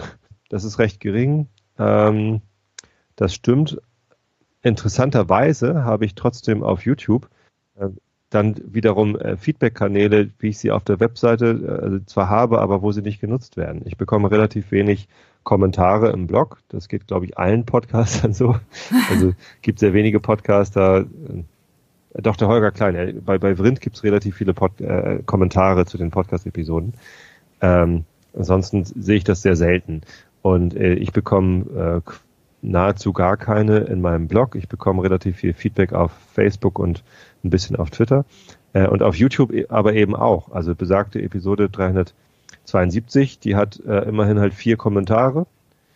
Das 0.50 0.64
ist 0.64 0.80
recht 0.80 1.00
gering. 1.00 1.48
Ähm, 1.80 2.42
das 3.16 3.34
stimmt. 3.34 3.80
Interessanterweise 4.62 5.84
habe 5.84 6.06
ich 6.06 6.16
trotzdem 6.16 6.64
auf 6.64 6.86
YouTube 6.86 7.30
äh, 7.76 7.90
dann 8.30 8.56
wiederum 8.66 9.18
äh, 9.18 9.38
Feedback-Kanäle, 9.38 10.30
wie 10.40 10.50
ich 10.50 10.58
sie 10.58 10.72
auf 10.72 10.84
der 10.84 11.00
Webseite 11.00 12.02
äh, 12.02 12.06
zwar 12.06 12.30
habe, 12.30 12.60
aber 12.60 12.82
wo 12.82 12.92
sie 12.92 13.02
nicht 13.02 13.22
genutzt 13.22 13.56
werden. 13.56 13.82
Ich 13.86 13.98
bekomme 13.98 14.30
relativ 14.30 14.72
wenig 14.72 15.08
Kommentare 15.44 16.10
im 16.10 16.28
Blog. 16.28 16.60
Das 16.68 16.90
geht, 16.90 17.08
glaube 17.08 17.26
ich, 17.26 17.38
allen 17.38 17.66
Podcastern 17.66 18.34
so. 18.34 18.58
Also 19.10 19.34
gibt 19.62 19.80
sehr 19.80 19.94
wenige 19.94 20.20
Podcaster, 20.20 21.06
Doch, 22.14 22.36
der 22.36 22.50
Holger 22.50 22.72
Klein. 22.72 23.22
Bei, 23.26 23.38
bei 23.38 23.56
Vrind 23.56 23.80
gibt's 23.80 24.04
relativ 24.04 24.36
viele 24.36 24.54
Pod, 24.54 24.82
äh, 24.82 25.20
Kommentare 25.26 25.86
zu 25.86 25.98
den 25.98 26.12
Podcast-Episoden. 26.12 26.96
Ähm, 27.62 28.04
ansonsten 28.36 28.84
sehe 28.84 29.18
ich 29.18 29.24
das 29.24 29.42
sehr 29.42 29.56
selten. 29.56 30.02
Und 30.42 30.76
äh, 30.76 30.96
ich 30.96 31.14
bekomme 31.14 32.04
äh, 32.06 32.12
nahezu 32.62 33.14
gar 33.14 33.38
keine 33.38 33.80
in 33.80 34.02
meinem 34.02 34.28
Blog. 34.28 34.56
Ich 34.56 34.68
bekomme 34.68 35.04
relativ 35.04 35.38
viel 35.38 35.54
Feedback 35.54 35.94
auf 35.94 36.12
Facebook 36.34 36.80
und 36.80 37.04
ein 37.44 37.50
bisschen 37.50 37.76
auf 37.76 37.90
Twitter. 37.90 38.26
Äh, 38.74 38.88
und 38.88 39.04
auf 39.04 39.16
YouTube 39.16 39.54
e, 39.54 39.66
aber 39.70 39.94
eben 39.94 40.16
auch. 40.16 40.52
Also 40.52 40.76
besagte 40.76 41.22
Episode 41.22 41.70
372, 41.70 43.40
die 43.40 43.56
hat 43.56 43.80
äh, 43.86 44.08
immerhin 44.08 44.40
halt 44.40 44.54
vier 44.54 44.78
Kommentare. 44.78 45.48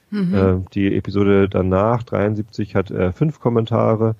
Mhm. 0.10 0.36
Äh, 0.36 0.70
die 0.74 0.96
Episode 0.96 1.50
danach, 1.50 2.04
73, 2.04 2.76
hat 2.76 2.92
äh, 2.92 3.12
fünf 3.12 3.40
Kommentare. 3.40 4.16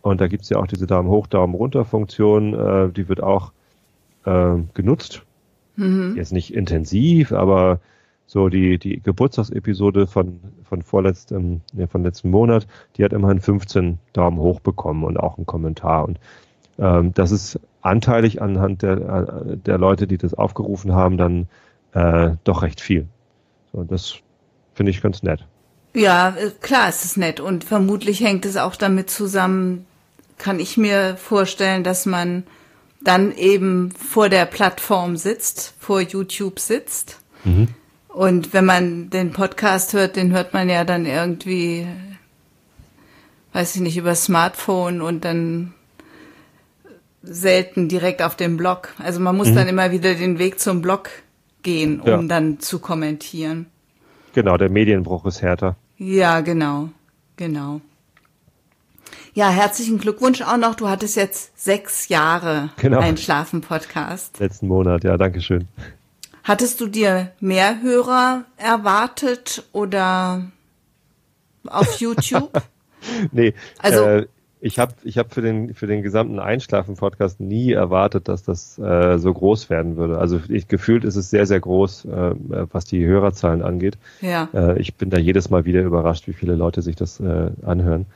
Und 0.00 0.20
da 0.20 0.26
gibt's 0.26 0.48
ja 0.48 0.58
auch 0.58 0.66
diese 0.66 0.86
Daumen 0.86 1.08
hoch, 1.08 1.26
Daumen 1.26 1.54
runter 1.54 1.84
Funktion, 1.84 2.54
äh, 2.54 2.90
die 2.90 3.08
wird 3.08 3.22
auch 3.22 3.52
äh, 4.24 4.56
genutzt. 4.74 5.22
Mhm. 5.76 6.14
Jetzt 6.16 6.32
nicht 6.32 6.54
intensiv, 6.54 7.32
aber 7.32 7.80
so 8.26 8.48
die, 8.48 8.78
die 8.78 9.00
Geburtstagsepisode 9.00 10.06
von, 10.06 10.40
von 10.64 10.82
vorletztem, 10.82 11.60
ja, 11.74 11.86
von 11.86 12.02
letzten 12.02 12.30
Monat, 12.30 12.66
die 12.96 13.04
hat 13.04 13.12
immerhin 13.12 13.40
15 13.40 13.98
Daumen 14.12 14.38
hoch 14.38 14.60
bekommen 14.60 15.04
und 15.04 15.18
auch 15.18 15.36
einen 15.36 15.46
Kommentar. 15.46 16.04
Und 16.04 16.18
ähm, 16.78 17.12
das 17.14 17.30
ist 17.30 17.60
anteilig 17.80 18.40
anhand 18.40 18.82
der, 18.82 18.92
äh, 18.92 19.56
der 19.56 19.78
Leute, 19.78 20.06
die 20.06 20.18
das 20.18 20.34
aufgerufen 20.34 20.92
haben, 20.92 21.16
dann 21.16 21.48
äh, 21.92 22.36
doch 22.44 22.62
recht 22.62 22.80
viel. 22.80 23.08
So, 23.72 23.84
das 23.84 24.14
finde 24.74 24.90
ich 24.90 25.02
ganz 25.02 25.22
nett. 25.22 25.46
Ja, 25.94 26.30
äh, 26.30 26.50
klar, 26.60 26.88
es 26.88 27.04
ist 27.04 27.16
nett 27.16 27.40
und 27.40 27.64
vermutlich 27.64 28.20
hängt 28.20 28.46
es 28.46 28.56
auch 28.56 28.76
damit 28.76 29.10
zusammen, 29.10 29.86
kann 30.38 30.58
ich 30.58 30.76
mir 30.76 31.16
vorstellen, 31.16 31.84
dass 31.84 32.06
man 32.06 32.44
dann 33.02 33.32
eben 33.36 33.90
vor 33.90 34.28
der 34.28 34.46
Plattform 34.46 35.16
sitzt, 35.16 35.74
vor 35.78 36.00
YouTube 36.00 36.60
sitzt. 36.60 37.20
Mhm. 37.44 37.68
Und 38.08 38.52
wenn 38.52 38.64
man 38.64 39.10
den 39.10 39.32
Podcast 39.32 39.92
hört, 39.92 40.16
den 40.16 40.32
hört 40.32 40.52
man 40.52 40.68
ja 40.68 40.84
dann 40.84 41.06
irgendwie, 41.06 41.86
weiß 43.52 43.74
ich 43.74 43.80
nicht, 43.80 43.96
über 43.96 44.14
Smartphone 44.14 45.00
und 45.00 45.24
dann 45.24 45.74
selten 47.22 47.88
direkt 47.88 48.22
auf 48.22 48.36
dem 48.36 48.56
Blog. 48.56 48.94
Also 48.98 49.20
man 49.20 49.36
muss 49.36 49.50
mhm. 49.50 49.56
dann 49.56 49.68
immer 49.68 49.90
wieder 49.90 50.14
den 50.14 50.38
Weg 50.38 50.60
zum 50.60 50.82
Blog 50.82 51.10
gehen, 51.62 52.00
um 52.00 52.08
ja. 52.08 52.22
dann 52.22 52.60
zu 52.60 52.78
kommentieren. 52.78 53.66
Genau, 54.34 54.56
der 54.56 54.70
Medienbruch 54.70 55.26
ist 55.26 55.42
härter. 55.42 55.76
Ja, 55.98 56.40
genau, 56.40 56.88
genau. 57.36 57.80
Ja, 59.34 59.48
herzlichen 59.48 59.98
Glückwunsch 59.98 60.42
auch 60.42 60.56
noch. 60.56 60.74
Du 60.74 60.88
hattest 60.88 61.16
jetzt 61.16 61.58
sechs 61.58 62.08
Jahre 62.08 62.70
genau. 62.76 62.98
Einschlafen-Podcast. 62.98 64.40
Letzten 64.40 64.68
Monat, 64.68 65.04
ja, 65.04 65.16
danke 65.16 65.40
schön. 65.40 65.68
Hattest 66.44 66.80
du 66.80 66.86
dir 66.86 67.32
mehr 67.40 67.80
Hörer 67.82 68.44
erwartet 68.56 69.64
oder 69.72 70.42
auf 71.66 71.94
YouTube? 72.00 72.62
nee, 73.30 73.54
also 73.78 74.04
äh, 74.04 74.26
ich 74.64 74.78
habe 74.78 74.94
ich 75.02 75.18
hab 75.18 75.34
für 75.34 75.42
den 75.42 75.74
für 75.74 75.88
den 75.88 76.02
gesamten 76.02 76.38
Einschlafen 76.38 76.94
Podcast 76.94 77.40
nie 77.40 77.72
erwartet, 77.72 78.28
dass 78.28 78.44
das 78.44 78.78
äh, 78.78 79.18
so 79.18 79.34
groß 79.34 79.70
werden 79.70 79.96
würde. 79.96 80.18
Also 80.18 80.40
ich 80.48 80.68
gefühlt 80.68 81.02
ist 81.04 81.16
es 81.16 81.30
sehr 81.30 81.46
sehr 81.46 81.58
groß, 81.58 82.04
äh, 82.04 82.34
was 82.70 82.84
die 82.84 83.04
Hörerzahlen 83.04 83.62
angeht. 83.62 83.98
Ja. 84.20 84.48
Äh, 84.54 84.78
ich 84.78 84.94
bin 84.94 85.10
da 85.10 85.18
jedes 85.18 85.50
Mal 85.50 85.64
wieder 85.64 85.82
überrascht, 85.82 86.28
wie 86.28 86.32
viele 86.32 86.54
Leute 86.54 86.80
sich 86.80 86.94
das 86.94 87.18
äh, 87.18 87.50
anhören. 87.66 88.06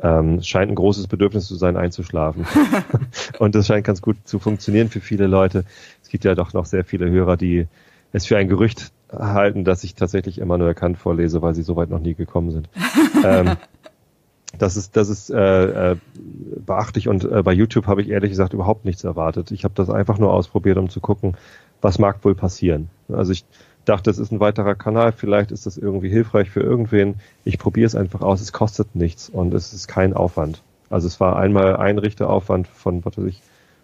Ähm, 0.00 0.40
scheint 0.40 0.70
ein 0.70 0.76
großes 0.76 1.08
Bedürfnis 1.08 1.46
zu 1.46 1.56
sein, 1.56 1.76
einzuschlafen. 1.76 2.46
und 3.40 3.56
das 3.56 3.66
scheint 3.66 3.84
ganz 3.84 4.00
gut 4.00 4.18
zu 4.22 4.38
funktionieren 4.38 4.90
für 4.90 5.00
viele 5.00 5.26
Leute. 5.26 5.64
Es 6.04 6.10
gibt 6.10 6.22
ja 6.24 6.36
doch 6.36 6.52
noch 6.52 6.66
sehr 6.66 6.84
viele 6.84 7.10
Hörer, 7.10 7.36
die 7.36 7.66
es 8.12 8.24
für 8.24 8.36
ein 8.36 8.46
Gerücht 8.46 8.92
halten, 9.12 9.64
dass 9.64 9.82
ich 9.82 9.96
tatsächlich 9.96 10.38
immer 10.38 10.58
nur 10.58 10.68
erkannt 10.68 10.98
vorlese, 10.98 11.42
weil 11.42 11.56
sie 11.56 11.62
soweit 11.62 11.90
noch 11.90 11.98
nie 11.98 12.14
gekommen 12.14 12.52
sind. 12.52 12.68
ähm, 13.24 13.56
das 14.56 14.76
ist, 14.76 14.96
das 14.96 15.08
ist 15.08 15.30
äh, 15.30 15.92
äh, 15.92 15.96
beachtlich 16.64 17.08
und 17.08 17.24
äh, 17.24 17.42
bei 17.42 17.52
YouTube 17.52 17.86
habe 17.86 18.00
ich 18.00 18.08
ehrlich 18.08 18.30
gesagt 18.30 18.54
überhaupt 18.54 18.84
nichts 18.84 19.04
erwartet. 19.04 19.50
Ich 19.50 19.64
habe 19.64 19.74
das 19.74 19.90
einfach 19.90 20.18
nur 20.18 20.32
ausprobiert, 20.32 20.78
um 20.78 20.88
zu 20.88 21.00
gucken, 21.00 21.36
was 21.82 21.98
mag 21.98 22.24
wohl 22.24 22.34
passieren. 22.34 22.88
Also 23.08 23.32
ich 23.32 23.44
dachte, 23.84 24.10
es 24.10 24.18
ist 24.18 24.32
ein 24.32 24.40
weiterer 24.40 24.74
Kanal, 24.74 25.12
vielleicht 25.12 25.50
ist 25.50 25.66
das 25.66 25.76
irgendwie 25.76 26.08
hilfreich 26.08 26.50
für 26.50 26.60
irgendwen. 26.60 27.16
Ich 27.44 27.58
probiere 27.58 27.86
es 27.86 27.94
einfach 27.94 28.22
aus, 28.22 28.40
es 28.40 28.52
kostet 28.52 28.94
nichts 28.94 29.28
und 29.28 29.52
es 29.54 29.72
ist 29.72 29.86
kein 29.86 30.14
Aufwand. 30.14 30.62
Also 30.90 31.06
es 31.06 31.20
war 31.20 31.36
einmal 31.36 31.76
Einrichteraufwand 31.76 32.68
von, 32.68 33.04
was 33.04 33.18
weiß 33.18 33.24
ich, 33.26 33.42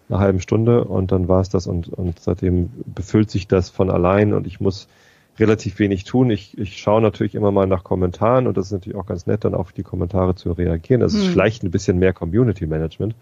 einer 0.09 0.19
halben 0.19 0.39
Stunde 0.39 0.83
und 0.83 1.11
dann 1.11 1.27
war 1.27 1.41
es 1.41 1.49
das 1.49 1.67
und, 1.67 1.89
und 1.89 2.19
seitdem 2.19 2.69
befüllt 2.85 3.31
sich 3.31 3.47
das 3.47 3.69
von 3.69 3.89
allein 3.89 4.33
und 4.33 4.45
ich 4.45 4.59
muss 4.59 4.87
relativ 5.37 5.79
wenig 5.79 6.03
tun. 6.05 6.29
Ich, 6.29 6.57
ich 6.57 6.77
schaue 6.77 7.01
natürlich 7.01 7.35
immer 7.35 7.51
mal 7.51 7.67
nach 7.67 7.83
Kommentaren 7.83 8.47
und 8.47 8.57
das 8.57 8.67
ist 8.67 8.71
natürlich 8.71 8.97
auch 8.97 9.05
ganz 9.05 9.27
nett, 9.27 9.43
dann 9.43 9.53
auf 9.53 9.71
die 9.71 9.83
Kommentare 9.83 10.35
zu 10.35 10.51
reagieren. 10.51 11.01
Das 11.01 11.13
hm. 11.13 11.21
ist 11.21 11.27
vielleicht 11.27 11.63
ein 11.63 11.71
bisschen 11.71 11.99
mehr 11.99 12.13
Community 12.13 12.67
Management, 12.67 13.15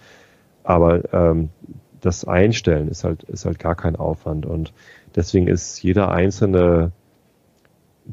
aber 0.64 1.14
ähm, 1.14 1.50
das 2.02 2.26
Einstellen 2.26 2.90
ist 2.90 3.04
halt, 3.04 3.24
ist 3.24 3.46
halt 3.46 3.60
gar 3.60 3.76
kein 3.76 3.96
Aufwand 3.96 4.46
und 4.46 4.74
deswegen 5.16 5.48
ist 5.48 5.82
jeder 5.82 6.12
einzelne 6.12 6.92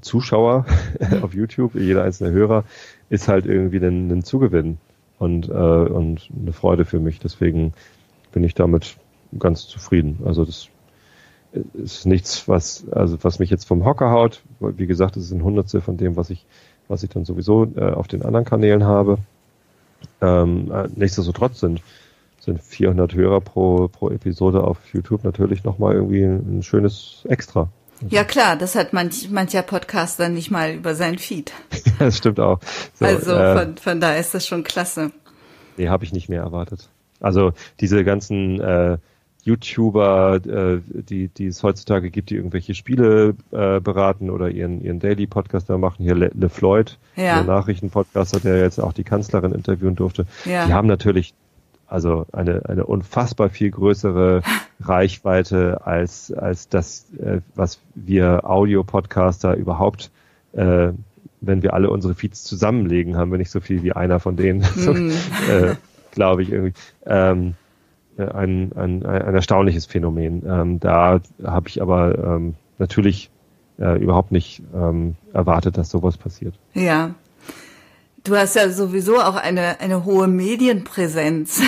Zuschauer 0.01 0.67
auf 1.23 1.35
YouTube, 1.35 1.75
jeder 1.75 2.05
einzelne 2.05 2.31
Hörer 2.31 2.65
ist 3.09 3.29
halt 3.29 3.47
irgendwie 3.47 3.79
ein, 3.79 4.11
ein 4.11 4.23
Zugewinn 4.23 4.79
und, 5.19 5.49
äh, 5.49 5.53
und 5.53 6.31
eine 6.41 6.53
Freude 6.53 6.85
für 6.85 7.01
mich. 7.01 7.19
Deswegen 7.19 7.75
bin 8.33 8.45
ich 8.45 8.55
damit 8.55 8.97
ganz 9.39 9.67
zufrieden. 9.67 10.21
Also 10.25 10.45
das 10.45 10.69
ist 11.75 12.07
nichts, 12.07 12.49
was, 12.49 12.85
also 12.91 13.19
was 13.23 13.39
mich 13.39 13.51
jetzt 13.51 13.67
vom 13.67 13.85
Hocker 13.85 14.11
haut. 14.11 14.43
Wie 14.61 14.87
gesagt, 14.87 15.17
es 15.17 15.29
sind 15.29 15.43
Hundertstel 15.43 15.81
von 15.81 15.97
dem, 15.97 16.17
was 16.17 16.31
ich, 16.31 16.47
was 16.89 17.03
ich 17.03 17.11
dann 17.11 17.25
sowieso 17.25 17.67
äh, 17.77 17.93
auf 17.93 18.09
den 18.09 18.23
anderen 18.23 18.45
Kanälen 18.45 18.85
habe. 18.85 19.19
Ähm, 20.21 20.71
äh, 20.73 20.89
nichtsdestotrotz 20.95 21.61
sind 21.61 21.83
sind 22.41 22.63
400 22.63 23.15
Hörer 23.15 23.41
pro, 23.41 23.89
pro 23.89 24.11
Episode 24.11 24.65
auf 24.65 24.79
YouTube 24.93 25.25
natürlich 25.25 25.65
nochmal 25.65 25.95
irgendwie 25.95 26.23
ein, 26.23 26.63
schönes 26.63 27.25
Extra. 27.29 27.69
Ja 28.09 28.25
klar, 28.25 28.57
das 28.57 28.75
hat 28.75 28.95
manch, 28.95 29.29
mancher 29.31 29.63
Podcaster 29.63 30.31
nicht 30.31 30.51
mal 30.51 30.73
über 30.73 30.95
sein 30.95 31.19
Feed. 31.19 31.53
das 31.99 32.17
stimmt 32.17 32.41
auch. 32.41 32.59
So, 32.95 33.05
also 33.05 33.33
äh, 33.33 33.59
von, 33.59 33.77
von 33.77 34.01
da 34.01 34.15
ist 34.15 34.35
das 34.35 34.47
schon 34.47 34.65
klasse. 34.65 35.13
Nee, 35.77 35.89
habe 35.89 36.05
ich 36.05 36.13
nicht 36.13 36.29
mehr 36.31 36.41
erwartet. 36.41 36.89
Also 37.21 37.53
diese 37.81 38.03
ganzen 38.05 38.59
äh, 38.61 38.97
YouTuber, 39.45 40.41
äh, 40.47 40.81
die, 40.89 41.29
die 41.29 41.47
es 41.47 41.63
heutzutage 41.63 42.11
gibt, 42.11 42.31
die 42.31 42.37
irgendwelche 42.37 42.75
Spiele 42.75 43.35
äh, 43.51 43.81
beraten 43.81 44.31
oder 44.31 44.51
ihren, 44.51 44.83
ihren 44.83 45.01
Daily 45.01 45.27
Podcaster 45.27 45.79
machen. 45.79 46.03
Hier 46.03 46.15
Le, 46.15 46.31
Le 46.35 46.49
Floyd, 46.49 46.99
ja. 47.17 47.43
der 47.43 47.45
Nachrichtenpodcaster, 47.45 48.41
der 48.41 48.61
jetzt 48.61 48.79
auch 48.79 48.93
die 48.93 49.05
Kanzlerin 49.05 49.53
interviewen 49.53 49.97
durfte. 49.97 50.27
Ja. 50.45 50.67
Die 50.67 50.73
haben 50.73 50.89
natürlich 50.89 51.35
also 51.87 52.27
eine, 52.33 52.63
eine 52.69 52.87
unfassbar 52.87 53.51
viel 53.51 53.71
größere 53.71 54.43
Reichweite 54.81 55.85
als, 55.85 56.33
als 56.33 56.69
das, 56.69 57.07
äh, 57.19 57.41
was 57.55 57.81
wir 57.95 58.49
Audio-Podcaster 58.49 59.55
überhaupt, 59.55 60.11
äh, 60.53 60.93
wenn 61.41 61.63
wir 61.63 61.75
alle 61.75 61.91
unsere 61.91 62.15
Feeds 62.15 62.45
zusammenlegen, 62.45 63.17
haben 63.17 63.31
wir 63.31 63.39
nicht 63.39 63.51
so 63.51 63.61
viel 63.61 63.83
wie 63.83 63.93
einer 63.93 64.21
von 64.21 64.37
denen, 64.37 64.63
so, 64.63 64.93
mm. 64.95 65.11
äh, 65.49 65.75
glaube 66.13 66.43
ich 66.43 66.53
irgendwie. 66.53 66.75
Ähm, 67.07 67.49
äh, 67.49 67.53
ein, 68.29 68.73
ein, 68.75 69.05
ein 69.05 69.35
erstaunliches 69.35 69.87
Phänomen. 69.87 70.43
Ähm, 70.47 70.81
da 70.81 71.21
habe 71.45 71.69
ich 71.69 71.83
aber 71.83 72.19
ähm, 72.19 72.55
natürlich 72.79 73.31
äh, 73.79 73.99
überhaupt 74.03 74.33
nicht 74.33 74.63
ähm, 74.75 75.17
erwartet, 75.33 75.79
dass 75.79 75.91
sowas 75.91 76.17
passiert. 76.17 76.55
Ja, 76.75 77.15
Du 78.23 78.37
hast 78.37 78.55
ja 78.55 78.69
sowieso 78.69 79.19
auch 79.19 79.37
eine, 79.37 79.81
eine 79.81 80.05
hohe 80.05 80.29
Medienpräsenz. 80.29 81.63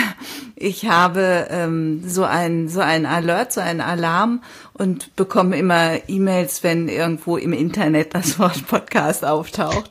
Ich 0.55 0.87
habe 0.87 1.47
ähm, 1.49 2.03
so 2.07 2.25
ein 2.25 2.69
so 2.69 2.79
ein 2.79 3.07
Alert, 3.07 3.51
so 3.51 3.59
einen 3.59 3.81
Alarm 3.81 4.43
und 4.73 5.15
bekomme 5.15 5.57
immer 5.57 6.07
E-Mails, 6.07 6.63
wenn 6.63 6.89
irgendwo 6.89 7.37
im 7.37 7.53
Internet 7.53 8.13
das 8.13 8.37
Wort 8.39 8.67
Podcast 8.67 9.25
auftaucht. 9.25 9.89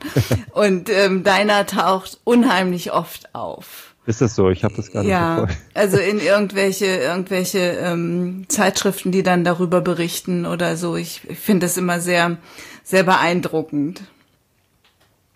Und 0.52 0.88
ähm, 0.88 1.25
deiner 1.25 1.66
taucht 1.66 2.21
unheimlich 2.23 2.92
oft 2.92 3.35
auf. 3.35 3.91
Ist 4.04 4.21
das 4.21 4.35
so? 4.35 4.50
Ich 4.50 4.64
habe 4.64 4.75
das 4.75 4.90
gar 4.90 5.02
nicht 5.02 5.11
Ja, 5.11 5.47
also 5.75 5.97
in 5.97 6.18
irgendwelche 6.18 6.87
irgendwelche 6.87 7.59
ähm, 7.59 8.47
Zeitschriften, 8.49 9.12
die 9.12 9.23
dann 9.23 9.44
darüber 9.44 9.80
berichten 9.80 10.44
oder 10.44 10.76
so. 10.76 10.97
Ich, 10.97 11.23
ich 11.28 11.38
finde 11.38 11.66
das 11.66 11.76
immer 11.76 12.00
sehr 12.00 12.38
sehr 12.82 13.04
beeindruckend. 13.04 14.02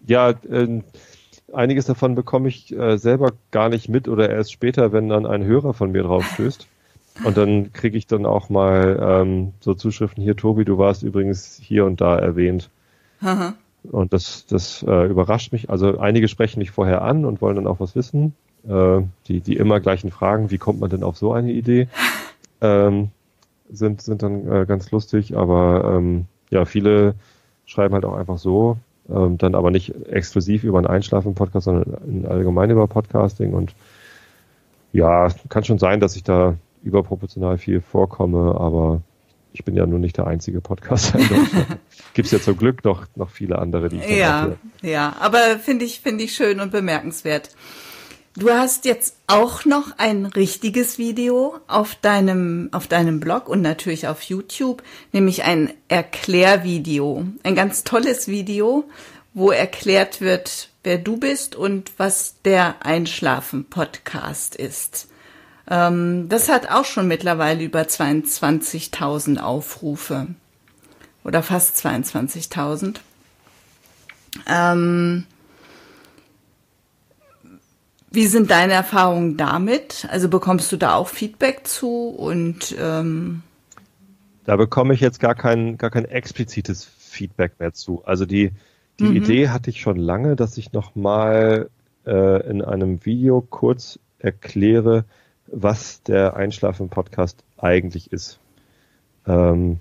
Ja, 0.04 0.30
äh, 0.30 0.82
einiges 1.52 1.87
davon 1.87 2.14
bekomme 2.16 2.49
ich 2.49 2.76
äh, 2.76 2.96
selber 2.99 3.32
gar 3.52 3.68
nicht 3.68 3.88
mit 3.88 4.08
oder 4.08 4.30
erst 4.30 4.52
später, 4.52 4.92
wenn 4.92 5.08
dann 5.08 5.26
ein 5.26 5.44
Hörer 5.44 5.73
von 5.73 5.92
mir 5.92 6.02
drauf 6.02 6.25
stößt. 6.35 6.66
Und 7.25 7.37
dann 7.38 7.73
kriege 7.73 7.96
ich 7.96 8.06
dann 8.06 8.26
auch 8.26 8.50
mal 8.50 8.99
ähm, 9.00 9.52
so 9.61 9.73
Zuschriften 9.73 10.23
hier, 10.23 10.37
Tobi, 10.37 10.66
du 10.66 10.76
warst 10.76 11.02
übrigens 11.02 11.58
hier 11.62 11.87
und 11.87 12.02
da 12.02 12.18
erwähnt. 12.18 12.68
Und 13.90 14.12
das, 14.12 14.44
das 14.44 14.82
äh, 14.87 15.06
überrascht 15.06 15.50
mich. 15.50 15.70
Also 15.70 15.99
einige 15.99 16.28
sprechen 16.28 16.58
mich 16.58 16.73
vorher 16.73 17.00
an 17.00 17.25
und 17.25 17.40
wollen 17.40 17.56
dann 17.56 17.66
auch 17.66 17.80
was 17.80 17.96
wissen. 17.96 18.35
Äh, 18.68 19.02
die, 19.28 19.40
die 19.40 19.56
immer 19.56 19.80
gleichen 19.80 20.11
Fragen, 20.11 20.50
wie 20.50 20.58
kommt 20.58 20.80
man 20.80 20.90
denn 20.90 21.02
auf 21.02 21.16
so 21.16 21.32
eine 21.32 21.52
Idee, 21.52 21.88
ähm, 22.61 23.11
sind, 23.70 24.02
sind 24.02 24.23
dann 24.23 24.50
äh, 24.50 24.66
ganz 24.66 24.90
lustig, 24.90 25.37
aber 25.37 25.96
ähm, 25.96 26.26
ja, 26.50 26.64
viele 26.64 27.14
schreiben 27.64 27.94
halt 27.94 28.04
auch 28.04 28.16
einfach 28.16 28.38
so, 28.38 28.78
ähm, 29.08 29.38
dann 29.38 29.54
aber 29.54 29.70
nicht 29.70 29.94
exklusiv 30.08 30.64
über 30.64 30.78
einen 30.78 30.87
Einschlafen-Podcast, 30.87 31.64
sondern 31.64 32.26
allgemein 32.26 32.70
über 32.70 32.87
Podcasting 32.87 33.54
und 33.54 33.75
ja, 34.92 35.28
kann 35.49 35.64
schon 35.64 35.78
sein, 35.78 36.00
dass 36.00 36.16
ich 36.16 36.23
da 36.23 36.56
überproportional 36.82 37.58
viel 37.58 37.80
vorkomme, 37.80 38.58
aber 38.58 39.02
ich 39.52 39.64
bin 39.64 39.75
ja 39.75 39.87
nun 39.87 40.00
nicht 40.00 40.16
der 40.16 40.26
einzige 40.26 40.61
Podcaster 40.61 41.18
in 41.18 41.28
Deutschland. 41.28 41.78
Gibt 42.14 42.26
es 42.26 42.32
ja 42.32 42.40
zum 42.40 42.56
Glück 42.56 42.85
noch, 42.85 43.06
noch 43.14 43.30
viele 43.30 43.58
andere, 43.58 43.88
die 43.88 43.96
ich 43.96 44.08
Ja, 44.08 44.52
ja, 44.82 45.16
aber 45.20 45.58
finde 45.58 45.85
ich, 45.85 46.00
finde 46.00 46.25
ich 46.25 46.35
schön 46.35 46.61
und 46.61 46.73
bemerkenswert. 46.73 47.50
Du 48.38 48.50
hast 48.50 48.85
jetzt 48.85 49.16
auch 49.28 49.64
noch 49.64 49.97
ein 49.97 50.26
richtiges 50.26 50.99
Video 50.99 51.59
auf 51.69 51.95
deinem, 51.95 52.69
auf 52.71 52.87
deinem 52.87 53.19
Blog 53.19 53.49
und 53.49 53.62
natürlich 53.62 54.09
auf 54.09 54.21
YouTube, 54.21 54.83
nämlich 55.12 55.45
ein 55.45 55.73
Erklärvideo. 55.88 57.25
Ein 57.45 57.55
ganz 57.55 57.83
tolles 57.83 58.28
Video, 58.28 58.85
wo 59.33 59.50
erklärt 59.52 60.21
wird, 60.21 60.69
wer 60.83 60.99
du 60.99 61.16
bist 61.16 61.57
und 61.57 61.93
was 61.97 62.35
der 62.45 62.85
Einschlafen-Podcast 62.85 64.55
ist. 64.55 65.09
Ähm, 65.71 66.28
das 66.28 66.50
hat 66.50 66.69
auch 66.71 66.85
schon 66.85 67.09
mittlerweile 67.09 67.64
über 67.64 67.81
22.000 67.81 69.38
Aufrufe. 69.38 70.26
Oder 71.25 71.43
fast 71.43 71.78
22.000. 71.78 72.97
Ähm, 74.47 75.25
wie 78.16 78.26
sind 78.26 78.50
deine 78.50 78.73
Erfahrungen 78.73 79.37
damit? 79.37 80.08
Also 80.11 80.28
bekommst 80.28 80.73
du 80.73 80.76
da 80.76 80.94
auch 80.94 81.08
Feedback 81.08 81.66
zu 81.66 82.08
und 82.08 82.75
ähm 82.80 83.42
da 84.44 84.56
bekomme 84.56 84.94
ich 84.94 85.00
jetzt 85.00 85.20
gar 85.20 85.35
kein, 85.35 85.76
gar 85.76 85.90
kein 85.90 86.04
explizites 86.04 86.85
Feedback 86.85 87.58
mehr 87.58 87.75
zu. 87.75 88.04
Also 88.04 88.26
die, 88.26 88.52
die 88.99 89.04
mhm. 89.04 89.16
Idee 89.16 89.49
hatte 89.50 89.70
ich 89.70 89.80
schon 89.80 89.96
lange, 89.96 90.37
dass 90.37 90.56
ich 90.56 90.73
nochmal 90.73 91.68
äh, 92.06 92.49
in 92.49 92.62
einem 92.62 93.04
Video 93.04 93.40
kurz 93.40 93.99
erkläre, 94.18 95.04
was 95.49 96.02
der 96.02 96.37
Einschlafen-Podcast 96.37 97.44
eigentlich 97.58 98.12
ist. 98.12 98.38
Ähm, 99.26 99.80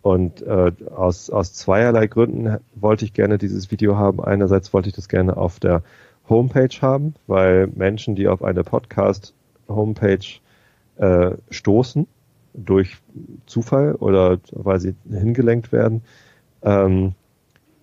und 0.00 0.42
äh, 0.42 0.72
aus, 0.90 1.30
aus 1.30 1.52
zweierlei 1.52 2.08
Gründen 2.08 2.58
wollte 2.74 3.04
ich 3.04 3.12
gerne 3.12 3.38
dieses 3.38 3.70
Video 3.70 3.96
haben. 3.96 4.20
Einerseits 4.24 4.72
wollte 4.72 4.88
ich 4.88 4.96
das 4.96 5.08
gerne 5.08 5.36
auf 5.36 5.60
der 5.60 5.82
Homepage 6.28 6.80
haben, 6.80 7.14
weil 7.26 7.66
Menschen, 7.68 8.14
die 8.14 8.28
auf 8.28 8.42
eine 8.42 8.64
Podcast-Homepage 8.64 10.40
äh, 10.96 11.30
stoßen, 11.50 12.06
durch 12.54 12.98
Zufall 13.46 13.94
oder 13.94 14.38
weil 14.52 14.80
sie 14.80 14.94
hingelenkt 15.08 15.72
werden, 15.72 16.02
ähm, 16.62 17.14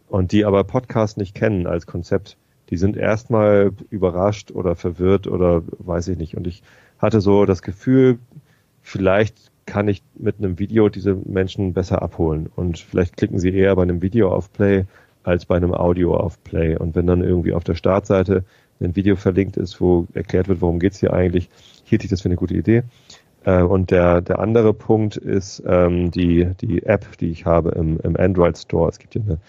und 0.09 0.31
die 0.31 0.45
aber 0.45 0.63
Podcast 0.63 1.17
nicht 1.17 1.35
kennen 1.35 1.67
als 1.67 1.85
Konzept, 1.85 2.37
die 2.69 2.77
sind 2.77 2.97
erstmal 2.97 3.71
überrascht 3.89 4.51
oder 4.51 4.75
verwirrt 4.75 5.27
oder 5.27 5.63
weiß 5.79 6.07
ich 6.09 6.17
nicht. 6.17 6.35
Und 6.35 6.47
ich 6.47 6.63
hatte 6.97 7.21
so 7.21 7.45
das 7.45 7.61
Gefühl, 7.61 8.19
vielleicht 8.81 9.51
kann 9.65 9.87
ich 9.87 10.03
mit 10.15 10.39
einem 10.39 10.57
Video 10.59 10.89
diese 10.89 11.13
Menschen 11.13 11.73
besser 11.73 12.01
abholen. 12.01 12.49
Und 12.55 12.79
vielleicht 12.79 13.17
klicken 13.17 13.39
sie 13.39 13.53
eher 13.53 13.75
bei 13.75 13.83
einem 13.83 14.01
Video 14.01 14.31
auf 14.31 14.51
Play 14.51 14.85
als 15.29 15.45
bei 15.45 15.55
einem 15.55 15.73
Audio 15.73 16.15
auf 16.15 16.43
Play. 16.43 16.77
Und 16.77 16.95
wenn 16.95 17.07
dann 17.07 17.23
irgendwie 17.23 17.53
auf 17.53 17.63
der 17.63 17.75
Startseite 17.75 18.43
ein 18.81 18.95
Video 18.95 19.15
verlinkt 19.15 19.57
ist, 19.57 19.79
wo 19.81 20.07
erklärt 20.13 20.47
wird, 20.47 20.61
worum 20.61 20.79
geht's 20.79 20.99
hier 20.99 21.13
eigentlich, 21.13 21.49
hielt 21.83 22.03
ich 22.03 22.09
das 22.09 22.21
für 22.21 22.29
eine 22.29 22.35
gute 22.35 22.55
Idee. 22.55 22.83
Äh, 23.43 23.61
und 23.61 23.91
der, 23.91 24.21
der 24.21 24.39
andere 24.39 24.73
Punkt 24.73 25.17
ist 25.17 25.63
ähm, 25.65 26.11
die, 26.11 26.45
die 26.61 26.83
App, 26.83 27.17
die 27.17 27.29
ich 27.29 27.45
habe 27.45 27.71
im, 27.71 27.99
im 27.99 28.15
Android 28.17 28.57
Store. 28.57 28.89
Es 28.89 28.99
gibt 28.99 29.15
ja 29.15 29.21
eine 29.21 29.39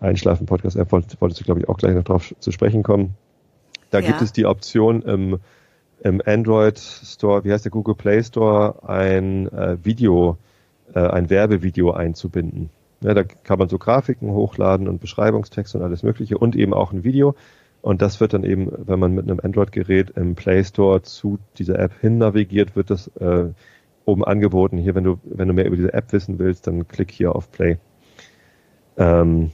Einschlafen-Podcast-App, 0.00 0.92
wolltest 0.92 1.40
du, 1.40 1.44
glaube 1.44 1.60
ich, 1.60 1.68
auch 1.68 1.78
gleich 1.78 1.94
noch 1.94 2.04
drauf 2.04 2.34
zu 2.38 2.52
sprechen 2.52 2.82
kommen. 2.82 3.14
Da 3.90 4.00
ja. 4.00 4.06
gibt 4.06 4.22
es 4.22 4.32
die 4.32 4.46
Option 4.46 5.02
im 5.02 5.40
im 6.02 6.22
Android 6.24 6.78
Store, 6.78 7.44
wie 7.44 7.52
heißt 7.52 7.64
der 7.64 7.72
Google 7.72 7.94
Play 7.94 8.22
Store, 8.22 8.82
ein 8.88 9.48
äh, 9.48 9.76
Video, 9.84 10.38
äh, 10.94 11.00
ein 11.00 11.30
Werbevideo 11.30 11.92
einzubinden. 11.92 12.70
Ja, 13.02 13.14
da 13.14 13.24
kann 13.24 13.58
man 13.58 13.68
so 13.68 13.78
Grafiken 13.78 14.30
hochladen 14.30 14.88
und 14.88 15.00
Beschreibungstext 15.00 15.74
und 15.74 15.82
alles 15.82 16.02
Mögliche 16.02 16.36
und 16.36 16.54
eben 16.54 16.74
auch 16.74 16.92
ein 16.92 17.04
Video. 17.04 17.34
Und 17.82 18.02
das 18.02 18.20
wird 18.20 18.34
dann 18.34 18.44
eben, 18.44 18.70
wenn 18.76 18.98
man 18.98 19.14
mit 19.14 19.28
einem 19.28 19.40
Android-Gerät 19.42 20.10
im 20.10 20.34
Play 20.34 20.62
Store 20.64 21.02
zu 21.02 21.38
dieser 21.56 21.78
App 21.78 21.92
hin 22.00 22.18
navigiert, 22.18 22.76
wird 22.76 22.90
das 22.90 23.08
äh, 23.16 23.48
oben 24.04 24.24
angeboten. 24.24 24.76
Hier, 24.76 24.94
wenn 24.94 25.04
du, 25.04 25.18
wenn 25.24 25.48
du 25.48 25.54
mehr 25.54 25.66
über 25.66 25.76
diese 25.76 25.94
App 25.94 26.12
wissen 26.12 26.38
willst, 26.38 26.66
dann 26.66 26.88
klick 26.88 27.10
hier 27.10 27.34
auf 27.34 27.50
Play. 27.50 27.78
Ähm, 28.98 29.50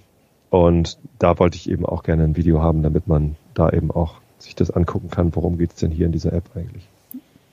und 0.51 0.99
da 1.19 1.39
wollte 1.39 1.57
ich 1.57 1.71
eben 1.71 1.87
auch 1.87 2.03
gerne 2.03 2.25
ein 2.25 2.37
Video 2.37 2.61
haben, 2.61 2.83
damit 2.83 3.07
man 3.07 3.37
da 3.55 3.71
eben 3.71 3.91
auch 3.91 4.17
sich 4.39 4.55
das 4.55 4.71
angucken 4.71 5.11
kann, 5.11 5.35
worum 5.35 5.59
geht 5.59 5.71
es 5.71 5.77
denn 5.77 5.91
hier 5.91 6.07
in 6.07 6.13
dieser 6.13 6.33
App 6.33 6.45
eigentlich. 6.55 6.89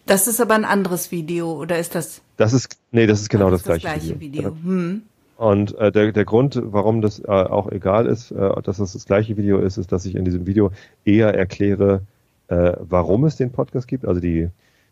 Das 0.05 0.27
ist 0.27 0.41
aber 0.41 0.53
ein 0.53 0.65
anderes 0.65 1.11
Video, 1.11 1.53
oder 1.53 1.77
ist 1.79 1.95
das? 1.95 2.21
Das 2.35 2.51
ist, 2.51 2.77
nee, 2.91 3.07
das 3.07 3.21
ist 3.21 3.29
genau 3.29 3.49
das, 3.49 3.63
das, 3.63 3.75
das 3.75 3.81
gleiche, 3.81 4.19
Video. 4.19 4.55
Video. 4.55 4.57
Hm. 4.63 5.03
Und 5.37 5.77
äh, 5.77 5.91
der, 5.91 6.11
der 6.11 6.25
Grund, 6.25 6.59
warum 6.63 7.01
das 7.01 7.19
äh, 7.19 7.27
auch 7.27 7.71
egal 7.71 8.05
ist, 8.05 8.31
äh, 8.31 8.61
dass 8.61 8.79
es 8.79 8.93
das 8.93 9.05
gleiche 9.05 9.37
Video 9.37 9.59
ist, 9.59 9.77
ist, 9.77 9.91
dass 9.91 10.05
ich 10.05 10.15
in 10.15 10.25
diesem 10.25 10.45
Video 10.45 10.71
eher 11.05 11.33
erkläre, 11.33 12.01
äh, 12.47 12.73
warum 12.79 13.25
es 13.25 13.35
den 13.35 13.51
Podcast 13.51 13.87
gibt. 13.87 14.05
Also 14.05 14.21
die, 14.21 14.49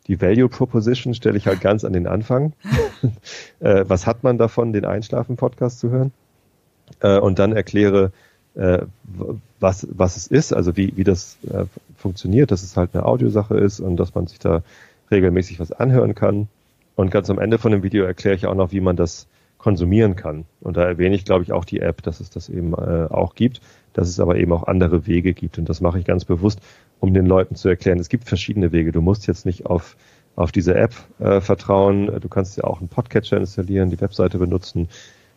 die 0.07 0.19
Value 0.19 0.49
Proposition 0.49 1.13
stelle 1.13 1.37
ich 1.37 1.47
halt 1.47 1.61
ganz 1.61 1.83
an 1.83 1.93
den 1.93 2.07
Anfang. 2.07 2.53
äh, 3.59 3.85
was 3.87 4.07
hat 4.07 4.23
man 4.23 4.37
davon, 4.37 4.73
den 4.73 4.85
Einschlafen-Podcast 4.85 5.79
zu 5.79 5.91
hören? 5.91 6.11
Äh, 7.01 7.19
und 7.19 7.39
dann 7.39 7.53
erkläre, 7.53 8.11
äh, 8.55 8.79
was, 9.59 9.87
was 9.91 10.17
es 10.17 10.27
ist, 10.27 10.53
also 10.53 10.75
wie, 10.75 10.97
wie 10.97 11.03
das 11.03 11.37
äh, 11.49 11.65
funktioniert, 11.97 12.51
dass 12.51 12.63
es 12.63 12.75
halt 12.75 12.91
eine 12.93 13.05
Audiosache 13.05 13.57
ist 13.57 13.79
und 13.79 13.97
dass 13.97 14.15
man 14.15 14.27
sich 14.27 14.39
da 14.39 14.63
regelmäßig 15.11 15.59
was 15.59 15.71
anhören 15.71 16.15
kann. 16.15 16.47
Und 16.95 17.11
ganz 17.11 17.29
am 17.29 17.39
Ende 17.39 17.57
von 17.57 17.71
dem 17.71 17.83
Video 17.83 18.05
erkläre 18.05 18.35
ich 18.35 18.47
auch 18.47 18.55
noch, 18.55 18.71
wie 18.71 18.81
man 18.81 18.95
das 18.95 19.27
konsumieren 19.61 20.15
kann. 20.15 20.45
Und 20.59 20.77
da 20.77 20.83
erwähne 20.83 21.15
ich, 21.15 21.25
glaube 21.25 21.43
ich, 21.43 21.51
auch 21.51 21.65
die 21.65 21.79
App, 21.79 22.01
dass 22.01 22.19
es 22.19 22.29
das 22.29 22.49
eben 22.49 22.73
äh, 22.73 23.07
auch 23.09 23.35
gibt, 23.35 23.61
dass 23.93 24.07
es 24.07 24.19
aber 24.19 24.37
eben 24.37 24.51
auch 24.53 24.63
andere 24.63 25.05
Wege 25.07 25.33
gibt. 25.33 25.57
Und 25.57 25.69
das 25.69 25.81
mache 25.81 25.99
ich 25.99 26.05
ganz 26.05 26.25
bewusst, 26.25 26.59
um 26.99 27.13
den 27.13 27.25
Leuten 27.25 27.55
zu 27.55 27.69
erklären, 27.69 27.99
es 27.99 28.09
gibt 28.09 28.27
verschiedene 28.27 28.71
Wege. 28.71 28.91
Du 28.91 29.01
musst 29.01 29.27
jetzt 29.27 29.45
nicht 29.45 29.65
auf, 29.65 29.95
auf 30.35 30.51
diese 30.51 30.75
App 30.75 30.93
äh, 31.19 31.41
vertrauen. 31.41 32.07
Du 32.19 32.29
kannst 32.29 32.57
ja 32.57 32.63
auch 32.63 32.79
einen 32.79 32.89
Podcatcher 32.89 33.37
installieren, 33.37 33.89
die 33.89 34.01
Webseite 34.01 34.37
benutzen 34.37 34.87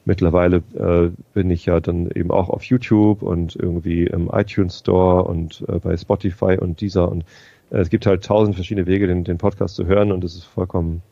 mittlerweile 0.05 0.63
äh, 0.75 1.11
bin 1.33 1.51
ich 1.51 1.67
ja 1.67 1.81
dann 1.81 2.11
eben 2.11 2.31
auch 2.31 2.51
auf 2.51 2.65
YouTube 2.65 3.23
und 3.23 3.57
irgendwie 3.57 4.05
im 4.05 4.31
iTunes 4.33 4.81
Store 4.81 5.25
und 5.25 5.65
äh, 5.69 5.79
bei 5.79 5.97
Spotify 5.97 6.59
und 6.59 6.81
dieser 6.81 7.11
und 7.11 7.25
äh, 7.71 7.79
es 7.79 7.91
gibt 7.91 8.07
halt 8.07 8.25
tausend 8.25 8.55
verschiedene 8.55 8.87
Wege, 8.87 9.07
den, 9.07 9.25
den 9.25 9.39
Podcast 9.39 9.77
zu 9.77 9.87
hören 9.87 10.13
und 10.13 10.25
es 10.25 10.35
ist 10.35 10.45
vollkommen 10.45 11.03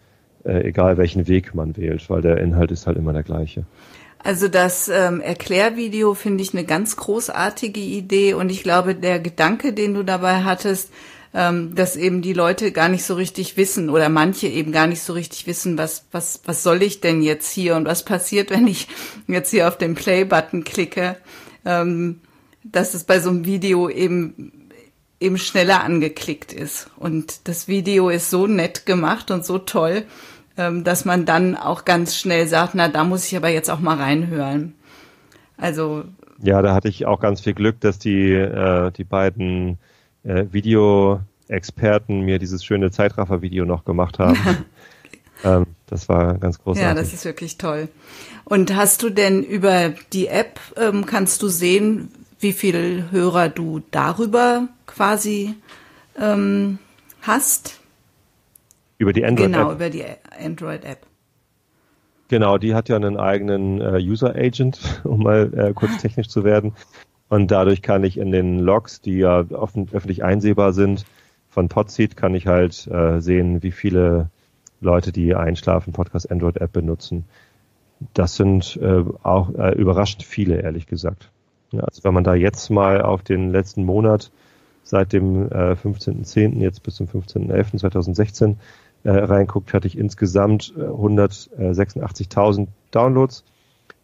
äh, 0.45 0.69
egal, 0.69 0.97
welchen 0.97 1.29
Weg 1.29 1.55
man 1.55 1.77
wählt, 1.77 2.09
weil 2.11 2.23
der 2.23 2.39
Inhalt 2.39 2.71
ist 2.71 2.87
halt 2.87 2.97
immer 2.97 3.13
der 3.13 3.23
gleiche. 3.23 3.65
Also 4.19 4.49
das 4.49 4.89
ähm, 4.89 5.21
Erklärvideo 5.21 6.15
finde 6.15 6.43
ich 6.43 6.55
eine 6.55 6.65
ganz 6.65 6.97
großartige 6.97 7.81
Idee 7.81 8.35
und 8.35 8.51
ich 8.51 8.63
glaube, 8.63 8.95
der 8.95 9.19
Gedanke, 9.19 9.73
den 9.73 9.95
du 9.95 10.05
dabei 10.05 10.45
hattest, 10.45 10.93
ähm, 11.35 11.75
dass 11.75 11.97
eben 11.97 12.23
die 12.23 12.35
Leute 12.35 12.73
gar 12.73 12.89
nicht 12.89 13.05
so 13.05 13.15
richtig 13.15 13.57
wissen 13.57 13.91
oder 13.91 14.09
manche 14.09 14.47
eben 14.47 14.71
gar 14.71 14.87
nicht 14.87 15.03
so 15.03 15.13
richtig 15.13 15.47
wissen, 15.47 15.77
was, 15.79 16.05
was, 16.13 16.41
was 16.45 16.63
soll 16.63 16.83
ich 16.83 17.01
denn 17.01 17.23
jetzt 17.23 17.51
hier 17.51 17.75
und 17.75 17.87
was 17.87 18.05
passiert, 18.05 18.51
wenn 18.53 18.67
ich 18.69 18.87
jetzt 19.27 19.51
hier 19.51 19.67
auf 19.67 19.77
den 19.77 19.95
Play-Button 19.95 20.63
klicke, 20.63 21.17
ähm, 21.65 22.21
dass 22.63 22.95
es 22.95 23.05
bei 23.05 23.19
so 23.19 23.31
einem 23.31 23.45
Video 23.45 23.89
eben 23.89 24.53
eben 25.19 25.39
schneller 25.39 25.85
angeklickt 25.85 26.53
ist. 26.53 26.89
Und 26.97 27.47
das 27.47 27.69
Video 27.69 28.09
ist 28.11 28.29
so 28.29 28.49
nett 28.49 28.87
gemacht 28.87 29.31
und 29.31 29.47
so 29.47 29.59
toll, 29.59 30.05
dass 30.57 31.05
man 31.05 31.25
dann 31.25 31.57
auch 31.57 31.85
ganz 31.85 32.17
schnell 32.17 32.47
sagt, 32.47 32.75
na, 32.75 32.89
da 32.89 33.05
muss 33.05 33.27
ich 33.27 33.37
aber 33.37 33.49
jetzt 33.49 33.71
auch 33.71 33.81
mal 33.81 33.97
reinhören. 33.97 34.75
Also. 35.57 36.05
Ja, 36.43 36.61
da 36.61 36.75
hatte 36.75 36.89
ich 36.89 37.07
auch 37.07 37.21
ganz 37.21 37.41
viel 37.41 37.55
Glück, 37.55 37.81
dass 37.81 37.99
die, 37.99 38.33
äh, 38.33 38.91
die 38.91 39.05
beiden 39.05 39.79
äh, 40.25 40.47
Video-Experten 40.51 42.21
mir 42.21 42.39
dieses 42.39 42.65
schöne 42.65 42.91
Zeitraffer-Video 42.91 43.65
noch 43.65 43.85
gemacht 43.85 44.19
haben. 44.19 44.39
ähm, 45.45 45.67
das 45.87 46.09
war 46.09 46.39
ganz 46.39 46.59
großartig. 46.59 46.89
Ja, 46.89 46.95
das 46.95 47.13
ist 47.13 47.25
wirklich 47.25 47.59
toll. 47.59 47.89
Und 48.45 48.75
hast 48.75 49.03
du 49.03 49.11
denn 49.11 49.43
über 49.43 49.93
die 50.13 50.27
App, 50.27 50.59
ähm, 50.77 51.07
kannst 51.07 51.43
du 51.43 51.49
sehen, 51.49 52.11
wie 52.41 52.53
viele 52.53 53.11
Hörer 53.13 53.49
du 53.49 53.83
darüber 53.91 54.69
quasi 54.87 55.55
ähm, 56.19 56.79
hast? 57.23 57.82
Über 59.03 59.13
die 59.13 59.25
Android-App? 59.25 59.53
Genau, 59.53 59.73
über 59.73 59.91
die 59.91 60.05
Android-App. 60.39 61.07
Genau, 62.29 62.57
die 62.57 62.73
hat 62.73 62.89
ja 62.89 62.95
einen 62.95 63.17
eigenen 63.17 63.81
äh, 63.81 63.99
User 63.99 64.37
Agent, 64.37 64.79
um 65.05 65.25
mal 65.25 65.53
äh, 65.53 65.73
kurz 65.75 65.99
technisch 65.99 66.29
zu 66.29 66.45
werden. 66.45 66.75
Und 67.29 67.51
dadurch 67.51 67.83
kann 67.83 68.05
ich 68.05 68.17
in 68.17 68.31
den 68.31 68.61
Logs, 68.61 69.01
die 69.01 69.19
ja 69.19 69.45
offen, 69.51 69.89
öffentlich 69.93 70.23
einsehbar 70.23 70.73
sind, 70.73 71.05
von 71.49 71.69
Podseed 71.69 72.17
kann 72.17 72.37
ich 72.37 72.47
halt 72.47 72.87
äh, 72.87 73.21
sehen, 73.21 73.65
wie 73.65 73.73
viele 73.73 74.31
Leute 74.81 75.11
die 75.11 75.35
Einschlafen 75.35 75.93
Podcast 75.93 76.31
Android 76.31 76.59
App 76.59 76.73
benutzen. 76.73 77.25
Das 78.15 78.37
sind 78.37 78.79
äh, 78.81 79.03
auch 79.25 79.53
äh, 79.57 79.73
überraschend 79.75 80.23
viele, 80.23 80.61
ehrlich 80.61 80.87
gesagt. 80.87 81.33
Ja, 81.73 81.81
also 81.81 82.05
wenn 82.05 82.15
man 82.15 82.23
da 82.23 82.35
jetzt 82.35 82.71
mal 82.71 83.03
auf 83.03 83.25
den 83.25 83.51
letzten 83.51 83.85
Monat 83.85 84.31
seit 84.85 85.13
dem 85.13 85.51
äh, 85.51 85.73
15.10. 85.73 86.61
jetzt 86.61 86.85
bis 86.85 86.95
zum 86.95 87.09
15.11.2016 87.09 88.59
äh, 89.05 89.11
reinguckt, 89.11 89.73
hatte 89.75 89.87
ich 89.87 89.99
insgesamt 89.99 90.75
186.000 90.77 92.63
äh, 92.63 92.67
Downloads 92.91 93.45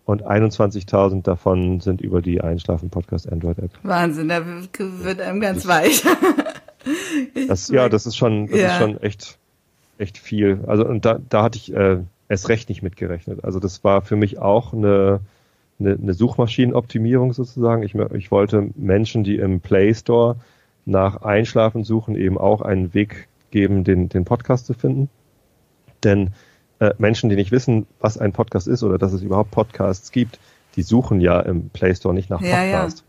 und 0.04 0.24
21.000 0.24 1.22
davon 1.22 1.80
sind 1.80 2.00
über 2.00 2.22
die 2.22 2.40
Einschlafen 2.40 2.90
Podcast 2.90 3.30
Android 3.30 3.58
App. 3.58 3.70
Wahnsinn, 3.82 4.28
da 4.28 4.42
wird 4.44 5.20
einem 5.20 5.40
ganz 5.40 5.66
weich. 5.66 6.02
das, 7.48 7.68
ja, 7.68 7.88
das 7.88 8.06
ist 8.06 8.16
schon, 8.16 8.46
das 8.46 8.58
ja. 8.58 8.68
ist 8.68 8.78
schon 8.78 9.02
echt, 9.02 9.38
echt 9.98 10.18
viel. 10.18 10.60
Also 10.66 10.86
und 10.86 11.04
da, 11.04 11.18
da 11.28 11.42
hatte 11.42 11.58
ich 11.58 11.74
äh, 11.74 11.98
erst 12.28 12.48
recht 12.48 12.68
nicht 12.68 12.82
mitgerechnet. 12.82 13.44
Also 13.44 13.60
das 13.60 13.84
war 13.84 14.02
für 14.02 14.16
mich 14.16 14.38
auch 14.38 14.72
eine, 14.72 15.20
eine, 15.78 15.94
eine 15.94 16.14
Suchmaschinenoptimierung 16.14 17.32
sozusagen. 17.32 17.82
Ich, 17.82 17.94
ich 17.94 18.30
wollte 18.30 18.70
Menschen, 18.76 19.24
die 19.24 19.36
im 19.36 19.60
Play 19.60 19.94
Store 19.94 20.36
nach 20.86 21.22
Einschlafen 21.22 21.84
suchen, 21.84 22.16
eben 22.16 22.38
auch 22.38 22.62
einen 22.62 22.94
Weg 22.94 23.28
geben, 23.50 23.84
den, 23.84 24.08
den 24.08 24.24
Podcast 24.24 24.66
zu 24.66 24.74
finden. 24.74 25.08
Denn 26.04 26.30
äh, 26.78 26.94
Menschen, 26.98 27.28
die 27.28 27.36
nicht 27.36 27.52
wissen, 27.52 27.86
was 28.00 28.18
ein 28.18 28.32
Podcast 28.32 28.68
ist 28.68 28.82
oder 28.82 28.98
dass 28.98 29.12
es 29.12 29.22
überhaupt 29.22 29.50
Podcasts 29.50 30.12
gibt, 30.12 30.38
die 30.76 30.82
suchen 30.82 31.20
ja 31.20 31.40
im 31.40 31.70
Play 31.70 31.94
Store 31.94 32.14
nicht 32.14 32.30
nach 32.30 32.40
Podcast 32.40 33.04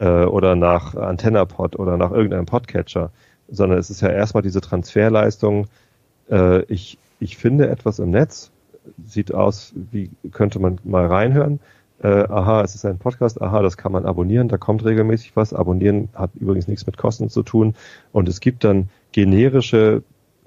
ja. 0.00 0.22
Äh, 0.22 0.26
oder 0.26 0.54
nach 0.54 0.94
AntennaPod 0.94 1.76
oder 1.76 1.96
nach 1.96 2.12
irgendeinem 2.12 2.46
Podcatcher, 2.46 3.10
sondern 3.48 3.78
es 3.78 3.90
ist 3.90 4.02
ja 4.02 4.08
erstmal 4.08 4.42
diese 4.42 4.60
Transferleistung. 4.60 5.66
Äh, 6.30 6.62
ich, 6.64 6.98
ich 7.18 7.36
finde 7.36 7.68
etwas 7.68 7.98
im 7.98 8.10
Netz, 8.10 8.50
sieht 9.04 9.34
aus, 9.34 9.72
wie 9.74 10.10
könnte 10.30 10.58
man 10.58 10.78
mal 10.84 11.06
reinhören. 11.06 11.60
Äh, 12.02 12.08
aha, 12.08 12.62
es 12.62 12.74
ist 12.74 12.84
ein 12.84 12.98
Podcast, 12.98 13.40
aha, 13.40 13.62
das 13.62 13.76
kann 13.76 13.90
man 13.90 14.04
abonnieren, 14.04 14.48
da 14.48 14.58
kommt 14.58 14.84
regelmäßig 14.84 15.34
was. 15.34 15.54
Abonnieren 15.54 16.10
hat 16.14 16.30
übrigens 16.34 16.68
nichts 16.68 16.86
mit 16.86 16.98
Kosten 16.98 17.30
zu 17.30 17.42
tun. 17.42 17.74
Und 18.12 18.28
es 18.28 18.40
gibt 18.40 18.64
dann 18.64 18.90
generische 19.16 20.02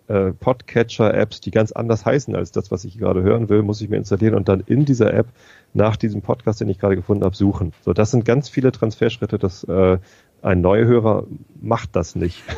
äh, 0.07 0.31
Podcatcher-Apps, 0.31 1.41
die 1.41 1.49
ganz 1.49 1.71
anders 1.71 2.05
heißen 2.05 2.35
als 2.35 2.51
das, 2.51 2.69
was 2.69 2.85
ich 2.85 2.99
gerade 2.99 3.23
hören 3.23 3.49
will, 3.49 3.63
muss 3.63 3.81
ich 3.81 3.89
mir 3.89 3.97
installieren 3.97 4.35
und 4.35 4.47
dann 4.47 4.59
in 4.59 4.85
dieser 4.85 5.11
App 5.11 5.25
nach 5.73 5.97
diesem 5.97 6.21
Podcast, 6.21 6.61
den 6.61 6.69
ich 6.69 6.77
gerade 6.77 6.95
gefunden 6.95 7.23
habe, 7.23 7.35
suchen. 7.35 7.73
So, 7.81 7.93
das 7.93 8.11
sind 8.11 8.25
ganz 8.25 8.47
viele 8.47 8.71
Transferschritte, 8.71 9.39
dass 9.39 9.63
äh, 9.63 9.97
ein 10.43 10.61
Neuhörer 10.61 11.25
macht 11.59 11.95
das 11.95 12.15
nicht. 12.15 12.43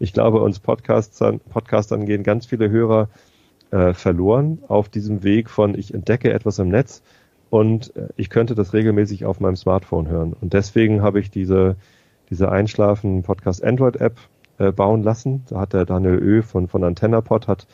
Ich 0.00 0.12
glaube, 0.12 0.40
uns 0.40 0.60
Podcastern, 0.60 1.40
Podcastern 1.40 2.06
gehen 2.06 2.22
ganz 2.22 2.46
viele 2.46 2.70
Hörer 2.70 3.08
äh, 3.72 3.94
verloren 3.94 4.58
auf 4.68 4.88
diesem 4.88 5.24
Weg 5.24 5.50
von 5.50 5.76
ich 5.76 5.92
entdecke 5.92 6.32
etwas 6.32 6.60
im 6.60 6.68
Netz 6.68 7.02
und 7.50 7.96
äh, 7.96 8.08
ich 8.16 8.30
könnte 8.30 8.54
das 8.54 8.74
regelmäßig 8.74 9.24
auf 9.24 9.40
meinem 9.40 9.56
Smartphone 9.56 10.08
hören. 10.08 10.36
Und 10.40 10.52
deswegen 10.52 11.02
habe 11.02 11.18
ich 11.18 11.30
diese, 11.30 11.76
diese 12.30 12.50
Einschlafen 12.50 13.22
Podcast 13.24 13.64
Android 13.64 13.96
App 13.96 14.18
äh, 14.58 14.72
bauen 14.72 15.02
lassen. 15.02 15.44
Da 15.48 15.60
hat 15.60 15.72
der 15.72 15.84
Daniel 15.84 16.18
Ö 16.18 16.42
von, 16.42 16.68
von 16.68 16.84
AntennaPod 16.84 17.48
hat 17.48 17.66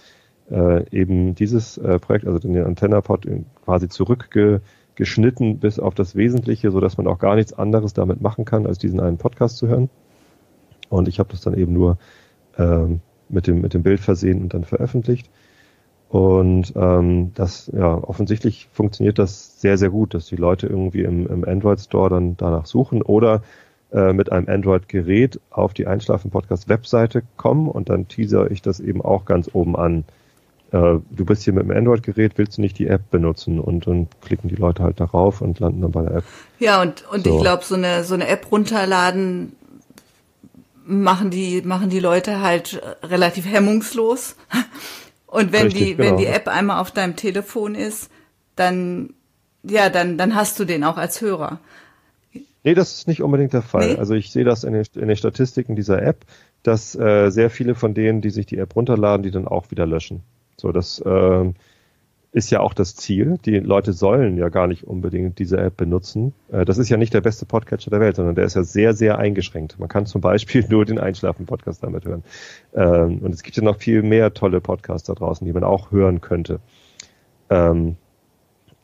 äh, 0.50 0.88
eben 0.90 1.34
dieses 1.34 1.78
äh, 1.78 1.98
Projekt, 1.98 2.26
also 2.26 2.38
den 2.38 2.56
AntennaPod 2.62 3.26
quasi 3.64 3.88
zurückgeschnitten 3.88 5.58
bis 5.58 5.78
auf 5.78 5.94
das 5.94 6.14
Wesentliche, 6.14 6.70
so 6.70 6.80
dass 6.80 6.96
man 6.96 7.06
auch 7.06 7.18
gar 7.18 7.36
nichts 7.36 7.52
anderes 7.52 7.94
damit 7.94 8.20
machen 8.20 8.44
kann, 8.44 8.66
als 8.66 8.78
diesen 8.78 9.00
einen 9.00 9.18
Podcast 9.18 9.56
zu 9.56 9.68
hören. 9.68 9.90
Und 10.88 11.08
ich 11.08 11.18
habe 11.18 11.30
das 11.30 11.40
dann 11.40 11.54
eben 11.54 11.72
nur 11.72 11.98
ähm, 12.58 13.00
mit 13.28 13.46
dem 13.46 13.60
mit 13.60 13.74
dem 13.74 13.82
Bild 13.82 14.00
versehen 14.00 14.42
und 14.42 14.54
dann 14.54 14.64
veröffentlicht. 14.64 15.30
Und 16.08 16.74
ähm, 16.76 17.32
das, 17.34 17.70
ja, 17.74 17.92
offensichtlich 17.92 18.68
funktioniert 18.70 19.18
das 19.18 19.60
sehr, 19.60 19.78
sehr 19.78 19.90
gut, 19.90 20.14
dass 20.14 20.26
die 20.26 20.36
Leute 20.36 20.68
irgendwie 20.68 21.02
im, 21.02 21.26
im 21.26 21.44
Android 21.44 21.80
Store 21.80 22.08
dann 22.08 22.36
danach 22.36 22.66
suchen 22.66 23.02
oder 23.02 23.42
äh, 23.94 24.12
mit 24.12 24.32
einem 24.32 24.48
Android-Gerät 24.48 25.40
auf 25.50 25.72
die 25.72 25.86
Einschlafen-Podcast-Webseite 25.86 27.22
kommen 27.36 27.68
und 27.68 27.88
dann 27.88 28.08
teaser 28.08 28.50
ich 28.50 28.60
das 28.60 28.80
eben 28.80 29.00
auch 29.00 29.24
ganz 29.24 29.48
oben 29.52 29.76
an. 29.76 30.04
Äh, 30.72 30.98
du 31.10 31.24
bist 31.24 31.44
hier 31.44 31.52
mit 31.52 31.62
dem 31.62 31.70
Android-Gerät, 31.70 32.32
willst 32.36 32.58
du 32.58 32.62
nicht 32.62 32.76
die 32.76 32.88
App 32.88 33.08
benutzen? 33.12 33.60
Und 33.60 33.86
dann 33.86 34.08
klicken 34.20 34.48
die 34.48 34.56
Leute 34.56 34.82
halt 34.82 34.98
darauf 34.98 35.40
und 35.40 35.60
landen 35.60 35.82
dann 35.82 35.92
bei 35.92 36.02
der 36.02 36.16
App. 36.16 36.24
Ja, 36.58 36.82
und, 36.82 37.04
und 37.12 37.24
so. 37.24 37.36
ich 37.36 37.40
glaube, 37.40 37.64
so 37.64 37.76
eine, 37.76 38.02
so 38.02 38.14
eine 38.14 38.26
App 38.26 38.50
runterladen 38.50 39.52
machen 40.84 41.30
die, 41.30 41.62
machen 41.62 41.88
die 41.88 42.00
Leute 42.00 42.40
halt 42.40 42.82
relativ 43.04 43.46
hemmungslos. 43.46 44.36
Und 45.26 45.52
wenn 45.52 45.64
Richtig, 45.64 45.82
die, 45.82 45.96
genau. 45.96 46.10
wenn 46.10 46.16
die 46.18 46.26
App 46.26 46.46
einmal 46.46 46.80
auf 46.80 46.92
deinem 46.92 47.16
Telefon 47.16 47.74
ist, 47.74 48.08
dann, 48.54 49.14
ja, 49.64 49.88
dann, 49.88 50.16
dann 50.16 50.36
hast 50.36 50.60
du 50.60 50.64
den 50.64 50.84
auch 50.84 50.96
als 50.96 51.20
Hörer. 51.20 51.58
Nee, 52.64 52.74
das 52.74 52.94
ist 52.94 53.08
nicht 53.08 53.22
unbedingt 53.22 53.52
der 53.52 53.62
Fall. 53.62 53.92
Nee? 53.92 53.98
Also 53.98 54.14
ich 54.14 54.32
sehe 54.32 54.44
das 54.44 54.64
in 54.64 54.72
den, 54.72 54.84
in 54.94 55.08
den 55.08 55.16
Statistiken 55.16 55.76
dieser 55.76 56.02
App, 56.02 56.24
dass 56.62 56.94
äh, 56.98 57.30
sehr 57.30 57.50
viele 57.50 57.74
von 57.74 57.92
denen, 57.92 58.22
die 58.22 58.30
sich 58.30 58.46
die 58.46 58.58
App 58.58 58.74
runterladen, 58.74 59.22
die 59.22 59.30
dann 59.30 59.46
auch 59.46 59.70
wieder 59.70 59.86
löschen. 59.86 60.22
So, 60.56 60.72
das 60.72 60.98
äh, 61.00 61.52
ist 62.32 62.50
ja 62.50 62.60
auch 62.60 62.72
das 62.72 62.96
Ziel. 62.96 63.38
Die 63.44 63.58
Leute 63.60 63.92
sollen 63.92 64.38
ja 64.38 64.48
gar 64.48 64.66
nicht 64.66 64.84
unbedingt 64.84 65.38
diese 65.38 65.58
App 65.58 65.76
benutzen. 65.76 66.32
Äh, 66.50 66.64
das 66.64 66.78
ist 66.78 66.88
ja 66.88 66.96
nicht 66.96 67.12
der 67.12 67.20
beste 67.20 67.44
Podcatcher 67.44 67.90
der 67.90 68.00
Welt, 68.00 68.16
sondern 68.16 68.34
der 68.34 68.44
ist 68.44 68.56
ja 68.56 68.64
sehr, 68.64 68.94
sehr 68.94 69.18
eingeschränkt. 69.18 69.78
Man 69.78 69.90
kann 69.90 70.06
zum 70.06 70.22
Beispiel 70.22 70.64
nur 70.70 70.86
den 70.86 70.98
Einschlafen-Podcast 70.98 71.82
damit 71.82 72.06
hören. 72.06 72.24
Ähm, 72.74 73.18
und 73.18 73.34
es 73.34 73.42
gibt 73.42 73.58
ja 73.58 73.62
noch 73.62 73.76
viel 73.76 74.02
mehr 74.02 74.32
tolle 74.32 74.62
Podcasts 74.62 75.06
da 75.06 75.14
draußen, 75.14 75.46
die 75.46 75.52
man 75.52 75.64
auch 75.64 75.92
hören 75.92 76.22
könnte. 76.22 76.60
Ähm, 77.50 77.96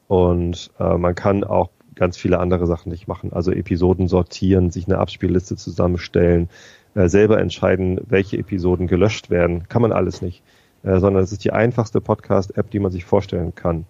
und 0.06 0.70
äh, 0.78 0.98
man 0.98 1.14
kann 1.14 1.44
auch 1.44 1.70
ganz 2.00 2.16
viele 2.16 2.40
andere 2.40 2.66
Sachen 2.66 2.90
nicht 2.90 3.06
machen. 3.06 3.32
Also 3.32 3.52
Episoden 3.52 4.08
sortieren, 4.08 4.70
sich 4.70 4.86
eine 4.86 4.98
Abspielliste 4.98 5.54
zusammenstellen, 5.54 6.48
äh, 6.94 7.08
selber 7.08 7.38
entscheiden, 7.38 8.00
welche 8.08 8.38
Episoden 8.38 8.86
gelöscht 8.86 9.30
werden. 9.30 9.68
Kann 9.68 9.82
man 9.82 9.92
alles 9.92 10.22
nicht. 10.22 10.42
Äh, 10.82 10.98
sondern 10.98 11.22
es 11.22 11.30
ist 11.30 11.44
die 11.44 11.52
einfachste 11.52 12.00
Podcast-App, 12.00 12.70
die 12.70 12.78
man 12.78 12.90
sich 12.90 13.04
vorstellen 13.04 13.54
kann. 13.54 13.84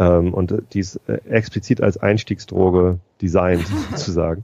Ähm, 0.00 0.34
und 0.34 0.52
die 0.72 0.80
ist 0.80 1.00
äh, 1.06 1.20
explizit 1.28 1.80
als 1.80 1.96
Einstiegsdroge 1.96 2.98
designt, 3.22 3.66
sozusagen. 3.90 4.42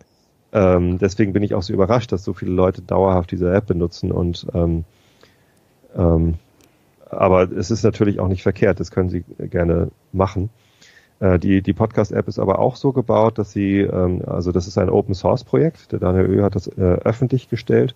Ähm, 0.53 0.99
deswegen 0.99 1.33
bin 1.33 1.43
ich 1.43 1.55
auch 1.55 1.63
so 1.63 1.73
überrascht, 1.73 2.13
dass 2.13 2.23
so 2.23 2.33
viele 2.33 2.53
Leute 2.53 2.81
dauerhaft 2.81 3.33
diese 3.33 3.53
App 3.53 3.67
benutzen 3.67 4.13
und 4.13 4.47
ähm, 4.55 4.85
ähm, 5.97 6.35
aber 7.11 7.51
es 7.51 7.71
ist 7.71 7.83
natürlich 7.83 8.21
auch 8.21 8.29
nicht 8.29 8.43
verkehrt, 8.43 8.81
das 8.81 8.91
können 8.91 9.09
Sie 9.09 9.25
gerne 9.39 9.91
machen. 10.13 10.51
Äh, 11.25 11.39
die, 11.39 11.63
die 11.63 11.73
Podcast-App 11.73 12.29
ist 12.29 12.39
aber 12.39 12.59
auch 12.59 12.77
so 12.77 12.93
gebaut, 12.93 13.39
dass 13.39 13.51
sie, 13.51 13.81
ähm, 13.81 14.21
also 14.27 14.53
das 14.53 14.67
ist 14.67 14.77
ein 14.77 14.91
Open-Source-Projekt, 14.91 15.93
der 15.93 15.99
Daniel 15.99 16.27
Ö 16.27 16.43
hat 16.43 16.55
das 16.55 16.67
äh, 16.69 16.83
öffentlich 16.83 17.49
gestellt 17.49 17.95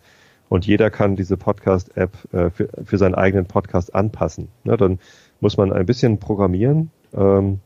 und 0.48 0.66
jeder 0.66 0.88
kann 0.88 1.14
diese 1.14 1.36
Podcast-App 1.36 2.12
äh, 2.32 2.48
für, 2.48 2.70
für 2.84 2.96
seinen 2.96 3.14
eigenen 3.14 3.44
Podcast 3.44 3.94
anpassen. 3.94 4.48
Ne, 4.64 4.78
dann 4.78 4.98
muss 5.40 5.58
man 5.58 5.74
ein 5.74 5.84
bisschen 5.84 6.18
programmieren, 6.18 6.90
ähm, 7.12 7.60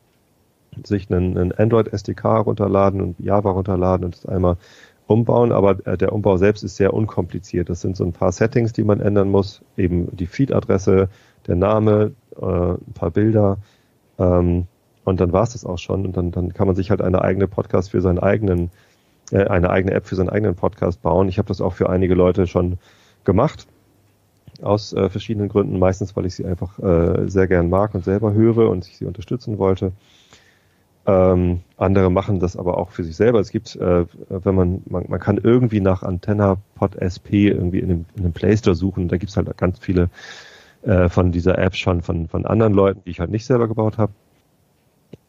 sich 0.84 1.08
einen, 1.12 1.38
einen 1.38 1.52
Android-SDK 1.52 2.40
runterladen 2.40 3.00
und 3.00 3.20
Java 3.20 3.52
runterladen 3.52 4.06
und 4.06 4.16
das 4.16 4.26
einmal 4.26 4.56
umbauen, 5.06 5.52
aber 5.52 5.86
äh, 5.86 5.96
der 5.96 6.12
Umbau 6.12 6.38
selbst 6.38 6.64
ist 6.64 6.74
sehr 6.74 6.92
unkompliziert. 6.92 7.68
Das 7.68 7.82
sind 7.82 7.96
so 7.96 8.04
ein 8.04 8.12
paar 8.12 8.32
Settings, 8.32 8.72
die 8.72 8.82
man 8.82 8.98
ändern 8.98 9.30
muss, 9.30 9.62
eben 9.76 10.08
die 10.16 10.26
Feed-Adresse, 10.26 11.08
der 11.46 11.54
Name, 11.54 12.14
äh, 12.40 12.44
ein 12.44 12.94
paar 12.94 13.12
Bilder, 13.12 13.58
ähm, 14.18 14.66
und 15.04 15.20
dann 15.20 15.32
war 15.32 15.42
es 15.42 15.52
das 15.52 15.64
auch 15.64 15.78
schon. 15.78 16.06
Und 16.06 16.16
dann, 16.16 16.30
dann 16.30 16.52
kann 16.54 16.66
man 16.66 16.76
sich 16.76 16.90
halt 16.90 17.02
eine 17.02 17.22
eigene 17.22 17.48
Podcast 17.48 17.90
für 17.90 18.00
seinen 18.00 18.18
eigenen, 18.18 18.70
äh, 19.30 19.44
eine 19.44 19.70
eigene 19.70 19.94
App 19.94 20.06
für 20.06 20.14
seinen 20.14 20.30
eigenen 20.30 20.54
Podcast 20.54 21.02
bauen. 21.02 21.28
Ich 21.28 21.38
habe 21.38 21.48
das 21.48 21.60
auch 21.60 21.74
für 21.74 21.88
einige 21.90 22.14
Leute 22.14 22.46
schon 22.46 22.78
gemacht. 23.24 23.66
Aus 24.60 24.92
äh, 24.92 25.08
verschiedenen 25.08 25.48
Gründen. 25.48 25.78
Meistens, 25.78 26.14
weil 26.16 26.26
ich 26.26 26.34
sie 26.34 26.46
einfach 26.46 26.78
äh, 26.78 27.28
sehr 27.28 27.48
gern 27.48 27.68
mag 27.68 27.94
und 27.94 28.04
selber 28.04 28.32
höre 28.32 28.70
und 28.70 28.86
ich 28.86 28.98
sie 28.98 29.06
unterstützen 29.06 29.58
wollte. 29.58 29.92
Ähm, 31.04 31.62
andere 31.78 32.10
machen 32.10 32.38
das 32.38 32.56
aber 32.56 32.78
auch 32.78 32.90
für 32.90 33.02
sich 33.02 33.16
selber. 33.16 33.40
Es 33.40 33.50
gibt, 33.50 33.74
äh, 33.74 34.06
wenn 34.28 34.54
man, 34.54 34.82
man, 34.86 35.06
man 35.08 35.18
kann 35.18 35.36
irgendwie 35.36 35.80
nach 35.80 36.04
Antenna 36.04 36.58
Pod 36.76 36.94
SP 36.94 37.48
irgendwie 37.48 37.80
in 37.80 37.88
dem, 37.88 38.04
in 38.14 38.22
dem 38.22 38.32
Play 38.32 38.56
Store 38.56 38.76
suchen. 38.76 39.08
Da 39.08 39.16
gibt's 39.16 39.36
halt 39.36 39.56
ganz 39.56 39.80
viele 39.80 40.10
äh, 40.82 41.08
von 41.08 41.32
dieser 41.32 41.58
App 41.58 41.74
schon 41.74 42.02
von, 42.02 42.28
von 42.28 42.46
anderen 42.46 42.72
Leuten, 42.72 43.00
die 43.04 43.10
ich 43.10 43.18
halt 43.18 43.30
nicht 43.30 43.46
selber 43.46 43.66
gebaut 43.66 43.98
habe. 43.98 44.12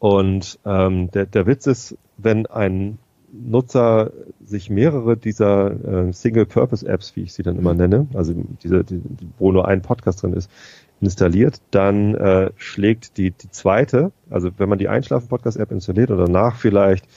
Und 0.03 0.59
ähm, 0.65 1.11
der, 1.11 1.25
der 1.27 1.45
Witz 1.45 1.65
ist, 1.65 1.97
wenn 2.17 2.45
ein 2.45 2.97
Nutzer 3.31 4.11
sich 4.43 4.69
mehrere 4.69 5.15
dieser 5.15 6.07
äh, 6.07 6.11
Single-Purpose-Apps, 6.11 7.15
wie 7.15 7.21
ich 7.21 7.31
sie 7.31 7.41
dann 7.41 7.57
immer 7.57 7.73
nenne, 7.73 8.07
also 8.13 8.33
diese, 8.61 8.83
die, 8.83 9.01
wo 9.39 9.53
nur 9.53 9.65
ein 9.65 9.81
Podcast 9.81 10.21
drin 10.21 10.33
ist, 10.33 10.51
installiert, 10.99 11.61
dann 11.71 12.15
äh, 12.15 12.51
schlägt 12.57 13.15
die, 13.15 13.31
die 13.31 13.49
zweite, 13.49 14.11
also 14.29 14.49
wenn 14.57 14.67
man 14.67 14.77
die 14.77 14.89
Einschlafen-Podcast-App 14.89 15.71
installiert 15.71 16.11
oder 16.11 16.25
danach 16.25 16.57
vielleicht 16.57 17.07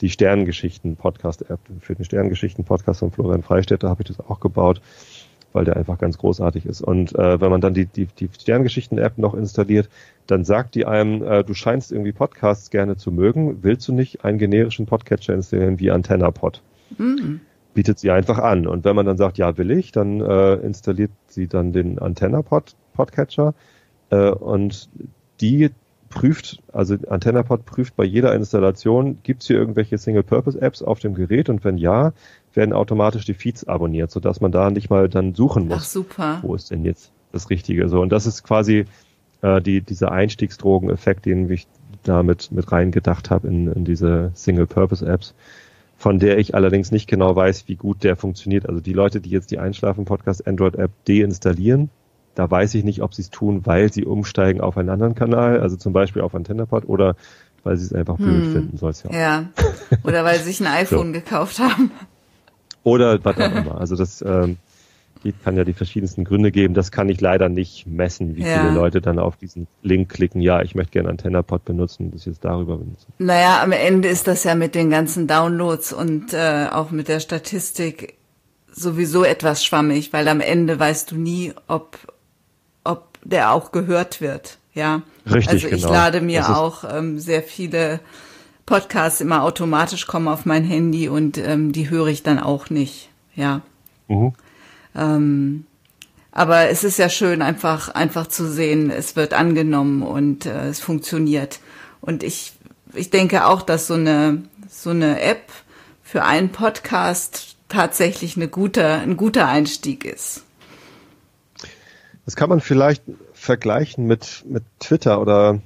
die 0.00 0.10
Sternengeschichten-Podcast-App, 0.10 1.60
für 1.78 1.94
den 1.94 2.04
Sternengeschichten-Podcast 2.04 2.98
von 2.98 3.12
Florian 3.12 3.44
Freistetter 3.44 3.88
habe 3.88 4.02
ich 4.02 4.08
das 4.08 4.18
auch 4.18 4.40
gebaut, 4.40 4.82
weil 5.52 5.64
der 5.64 5.76
einfach 5.76 5.98
ganz 5.98 6.18
großartig 6.18 6.66
ist. 6.66 6.82
Und 6.82 7.14
äh, 7.14 7.40
wenn 7.40 7.50
man 7.50 7.60
dann 7.60 7.74
die, 7.74 7.86
die, 7.86 8.06
die 8.06 8.28
Sterngeschichten-App 8.28 9.18
noch 9.18 9.34
installiert, 9.34 9.88
dann 10.26 10.44
sagt 10.44 10.74
die 10.74 10.86
einem, 10.86 11.22
äh, 11.22 11.44
du 11.44 11.54
scheinst 11.54 11.92
irgendwie 11.92 12.12
Podcasts 12.12 12.70
gerne 12.70 12.96
zu 12.96 13.10
mögen, 13.10 13.62
willst 13.62 13.86
du 13.88 13.92
nicht 13.92 14.24
einen 14.24 14.38
generischen 14.38 14.86
Podcatcher 14.86 15.34
installieren 15.34 15.78
wie 15.80 15.90
AntennaPod? 15.90 16.62
Mhm. 16.98 17.40
Bietet 17.74 17.98
sie 17.98 18.10
einfach 18.10 18.38
an. 18.38 18.66
Und 18.66 18.84
wenn 18.84 18.96
man 18.96 19.06
dann 19.06 19.16
sagt, 19.16 19.38
ja, 19.38 19.56
will 19.56 19.70
ich, 19.70 19.92
dann 19.92 20.20
äh, 20.20 20.54
installiert 20.54 21.10
sie 21.28 21.48
dann 21.48 21.72
den 21.72 21.98
AntennaPod 21.98 22.74
Podcatcher 22.94 23.54
äh, 24.10 24.30
und 24.30 24.88
die 25.40 25.70
prüft, 26.12 26.62
also 26.72 26.96
AntennaPod 27.08 27.64
prüft 27.64 27.96
bei 27.96 28.04
jeder 28.04 28.34
Installation, 28.34 29.18
gibt 29.22 29.42
es 29.42 29.48
hier 29.48 29.56
irgendwelche 29.56 29.96
Single-Purpose-Apps 29.96 30.82
auf 30.82 31.00
dem 31.00 31.14
Gerät 31.14 31.48
und 31.48 31.64
wenn 31.64 31.78
ja, 31.78 32.12
werden 32.54 32.72
automatisch 32.72 33.24
die 33.24 33.34
Feeds 33.34 33.64
abonniert, 33.64 34.10
sodass 34.10 34.40
man 34.40 34.52
da 34.52 34.70
nicht 34.70 34.90
mal 34.90 35.08
dann 35.08 35.34
suchen 35.34 35.68
muss. 35.68 35.78
Ach 35.78 35.84
super. 35.84 36.38
Wo 36.42 36.54
ist 36.54 36.70
denn 36.70 36.84
jetzt 36.84 37.10
das 37.32 37.50
Richtige? 37.50 37.88
So, 37.88 38.00
und 38.00 38.10
das 38.10 38.26
ist 38.26 38.42
quasi 38.42 38.84
äh, 39.40 39.60
die, 39.60 39.80
dieser 39.80 40.12
Einstiegsdrogen-Effekt, 40.12 41.26
den 41.26 41.50
ich 41.50 41.66
da 42.02 42.22
mit, 42.22 42.50
mit 42.52 42.70
reingedacht 42.72 43.30
habe 43.30 43.48
in, 43.48 43.70
in 43.72 43.84
diese 43.84 44.32
Single-Purpose-Apps, 44.34 45.34
von 45.96 46.18
der 46.18 46.38
ich 46.38 46.54
allerdings 46.54 46.90
nicht 46.90 47.08
genau 47.08 47.36
weiß, 47.36 47.68
wie 47.68 47.76
gut 47.76 48.02
der 48.02 48.16
funktioniert. 48.16 48.68
Also 48.68 48.80
die 48.80 48.92
Leute, 48.92 49.20
die 49.20 49.30
jetzt 49.30 49.50
die 49.50 49.58
Einschlafen-Podcast 49.58 50.46
Android-App 50.46 50.90
deinstallieren, 51.06 51.90
da 52.34 52.50
weiß 52.50 52.74
ich 52.74 52.84
nicht, 52.84 53.02
ob 53.02 53.14
sie 53.14 53.22
es 53.22 53.30
tun, 53.30 53.66
weil 53.66 53.92
sie 53.92 54.04
umsteigen 54.04 54.60
auf 54.60 54.78
einen 54.78 54.88
anderen 54.88 55.14
Kanal, 55.14 55.60
also 55.60 55.76
zum 55.76 55.92
Beispiel 55.92 56.22
auf 56.22 56.34
AntennaPod 56.34 56.88
oder 56.88 57.14
weil 57.62 57.76
sie 57.76 57.84
es 57.84 57.92
einfach 57.92 58.18
hm. 58.18 58.24
blöd 58.24 58.52
finden, 58.52 58.76
soll 58.76 58.90
es 58.90 59.02
ja. 59.02 59.12
Ja. 59.12 59.44
Oder 60.02 60.24
weil 60.24 60.38
sie 60.38 60.44
sich 60.44 60.60
ein 60.60 60.66
iPhone 60.72 61.08
so. 61.08 61.12
gekauft 61.12 61.58
haben. 61.58 61.90
Oder 62.84 63.24
was 63.24 63.36
auch 63.36 63.54
immer. 63.54 63.80
Also 63.80 63.96
das 63.96 64.22
ähm, 64.22 64.58
kann 65.44 65.56
ja 65.56 65.64
die 65.64 65.72
verschiedensten 65.72 66.24
Gründe 66.24 66.50
geben. 66.50 66.74
Das 66.74 66.90
kann 66.90 67.08
ich 67.08 67.20
leider 67.20 67.48
nicht 67.48 67.86
messen, 67.86 68.36
wie 68.36 68.42
ja. 68.42 68.60
viele 68.60 68.74
Leute 68.74 69.00
dann 69.00 69.18
auf 69.18 69.36
diesen 69.36 69.68
Link 69.82 70.08
klicken. 70.08 70.40
Ja, 70.40 70.62
ich 70.62 70.74
möchte 70.74 70.92
gerne 70.92 71.10
AntennaPod 71.10 71.64
benutzen, 71.64 72.10
das 72.10 72.24
jetzt 72.24 72.44
darüber 72.44 72.76
benutzen. 72.76 73.12
Naja, 73.18 73.62
am 73.62 73.72
Ende 73.72 74.08
ist 74.08 74.26
das 74.26 74.44
ja 74.44 74.54
mit 74.54 74.74
den 74.74 74.90
ganzen 74.90 75.26
Downloads 75.26 75.92
und 75.92 76.32
äh, 76.32 76.66
auch 76.70 76.90
mit 76.90 77.08
der 77.08 77.20
Statistik 77.20 78.14
sowieso 78.72 79.24
etwas 79.24 79.64
schwammig, 79.64 80.12
weil 80.12 80.26
am 80.28 80.40
Ende 80.40 80.78
weißt 80.78 81.12
du 81.12 81.16
nie, 81.16 81.52
ob 81.68 81.98
ob 82.84 83.18
der 83.22 83.52
auch 83.52 83.70
gehört 83.70 84.20
wird. 84.20 84.58
Ja, 84.74 85.02
richtig. 85.26 85.48
Also 85.48 85.68
ich 85.68 85.82
genau. 85.82 85.92
lade 85.92 86.20
mir 86.20 86.56
auch 86.56 86.84
ähm, 86.90 87.18
sehr 87.18 87.42
viele 87.42 88.00
Podcasts 88.66 89.20
immer 89.20 89.42
automatisch 89.42 90.06
kommen 90.06 90.28
auf 90.28 90.46
mein 90.46 90.64
Handy 90.64 91.08
und 91.08 91.38
ähm, 91.38 91.72
die 91.72 91.90
höre 91.90 92.08
ich 92.08 92.22
dann 92.22 92.38
auch 92.38 92.70
nicht. 92.70 93.10
Ja. 93.34 93.62
Mhm. 94.08 94.32
Ähm, 94.94 95.66
aber 96.30 96.70
es 96.70 96.84
ist 96.84 96.98
ja 96.98 97.08
schön, 97.08 97.42
einfach 97.42 97.90
einfach 97.90 98.26
zu 98.26 98.50
sehen, 98.50 98.90
es 98.90 99.16
wird 99.16 99.34
angenommen 99.34 100.02
und 100.02 100.46
äh, 100.46 100.68
es 100.68 100.80
funktioniert. 100.80 101.60
Und 102.00 102.22
ich 102.22 102.52
ich 102.94 103.10
denke 103.10 103.46
auch, 103.46 103.62
dass 103.62 103.86
so 103.86 103.94
eine 103.94 104.42
so 104.68 104.90
eine 104.90 105.20
App 105.20 105.50
für 106.02 106.24
einen 106.24 106.50
Podcast 106.50 107.56
tatsächlich 107.68 108.36
eine 108.36 108.48
gute, 108.48 108.86
ein 108.86 109.16
guter 109.16 109.48
Einstieg 109.48 110.04
ist. 110.04 110.44
Das 112.24 112.36
kann 112.36 112.48
man 112.48 112.60
vielleicht 112.60 113.02
vergleichen 113.32 114.06
mit, 114.06 114.44
mit 114.46 114.62
Twitter 114.78 115.20
oder 115.20 115.60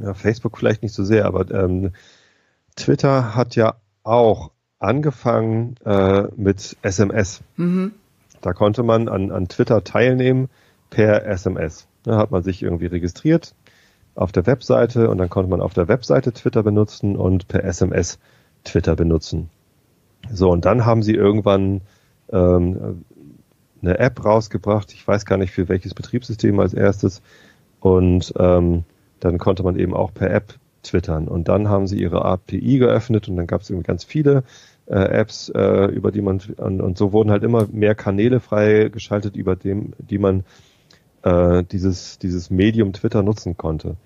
ja, 0.00 0.14
Facebook 0.14 0.58
vielleicht 0.58 0.82
nicht 0.82 0.94
so 0.94 1.04
sehr, 1.04 1.26
aber 1.26 1.50
ähm, 1.50 1.92
Twitter 2.76 3.34
hat 3.34 3.56
ja 3.56 3.76
auch 4.02 4.50
angefangen 4.78 5.76
äh, 5.84 6.24
mit 6.36 6.76
SMS. 6.82 7.42
Mhm. 7.56 7.92
Da 8.40 8.52
konnte 8.52 8.82
man 8.82 9.08
an, 9.08 9.30
an 9.30 9.48
Twitter 9.48 9.84
teilnehmen 9.84 10.48
per 10.90 11.24
SMS. 11.26 11.86
Da 12.02 12.18
hat 12.18 12.30
man 12.30 12.42
sich 12.42 12.62
irgendwie 12.62 12.86
registriert 12.86 13.54
auf 14.14 14.32
der 14.32 14.46
Webseite 14.46 15.08
und 15.08 15.18
dann 15.18 15.30
konnte 15.30 15.50
man 15.50 15.60
auf 15.60 15.74
der 15.74 15.88
Webseite 15.88 16.32
Twitter 16.32 16.62
benutzen 16.62 17.16
und 17.16 17.48
per 17.48 17.64
SMS 17.64 18.18
Twitter 18.64 18.94
benutzen. 18.94 19.50
So, 20.30 20.50
und 20.50 20.64
dann 20.64 20.84
haben 20.84 21.02
sie 21.02 21.14
irgendwann 21.14 21.80
ähm, 22.30 23.04
eine 23.82 23.98
App 23.98 24.24
rausgebracht. 24.24 24.92
Ich 24.92 25.06
weiß 25.06 25.26
gar 25.26 25.36
nicht 25.36 25.52
für 25.52 25.68
welches 25.68 25.94
Betriebssystem 25.94 26.58
als 26.60 26.74
erstes. 26.74 27.22
Und 27.80 28.32
ähm, 28.38 28.84
dann 29.24 29.38
konnte 29.38 29.62
man 29.62 29.76
eben 29.76 29.94
auch 29.94 30.12
per 30.12 30.30
App 30.30 30.54
twittern. 30.82 31.28
Und 31.28 31.48
dann 31.48 31.68
haben 31.68 31.86
sie 31.86 31.98
ihre 31.98 32.24
API 32.24 32.78
geöffnet 32.78 33.28
und 33.28 33.36
dann 33.36 33.46
gab 33.46 33.62
es 33.62 33.70
irgendwie 33.70 33.86
ganz 33.86 34.04
viele 34.04 34.44
äh, 34.86 34.96
Apps, 34.96 35.48
äh, 35.48 35.86
über 35.86 36.12
die 36.12 36.20
man 36.20 36.40
und, 36.58 36.80
und, 36.80 36.98
so 36.98 37.12
wurden 37.12 37.30
halt 37.30 37.42
immer 37.42 37.66
mehr 37.72 37.94
Kanäle 37.94 38.40
freigeschaltet, 38.40 39.34
über 39.34 39.56
dem, 39.56 39.94
die 39.98 40.18
man 40.18 40.44
äh, 41.22 41.64
dieses 41.64 42.18
dieses 42.18 42.50
Medium 42.50 42.92
Twitter 42.92 43.22
nutzen 43.22 43.56
konnte. 43.56 43.96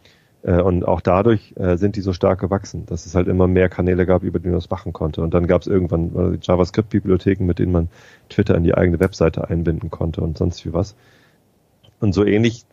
Äh, 0.42 0.62
und 0.62 0.86
auch 0.86 1.00
dadurch 1.00 1.52
äh, 1.56 1.76
sind 1.76 1.96
die 1.96 2.00
so 2.00 2.12
stark 2.12 2.40
gewachsen, 2.40 2.86
dass 2.86 3.06
es 3.06 3.14
halt 3.16 3.26
immer 3.26 3.48
mehr 3.48 3.68
Kanäle 3.68 4.06
gab, 4.06 4.22
über 4.22 4.38
die 4.38 4.48
man 4.48 4.58
das 4.58 4.70
machen 4.70 4.92
konnte. 4.92 5.20
Und 5.20 5.34
dann 5.34 5.48
gab 5.48 5.62
es 5.62 5.66
irgendwann 5.66 6.34
äh, 6.34 6.38
JavaScript-Bibliotheken, 6.40 7.44
mit 7.44 7.58
denen 7.58 7.72
man 7.72 7.88
Twitter 8.28 8.54
in 8.54 8.62
die 8.62 8.74
eigene 8.74 9.00
Webseite 9.00 9.48
einbinden 9.50 9.90
konnte 9.90 10.20
und 10.20 10.38
sonst 10.38 10.64
wie 10.64 10.72
was. 10.72 10.94
Und 12.00 12.12
so 12.12 12.24
ähnlich 12.24 12.64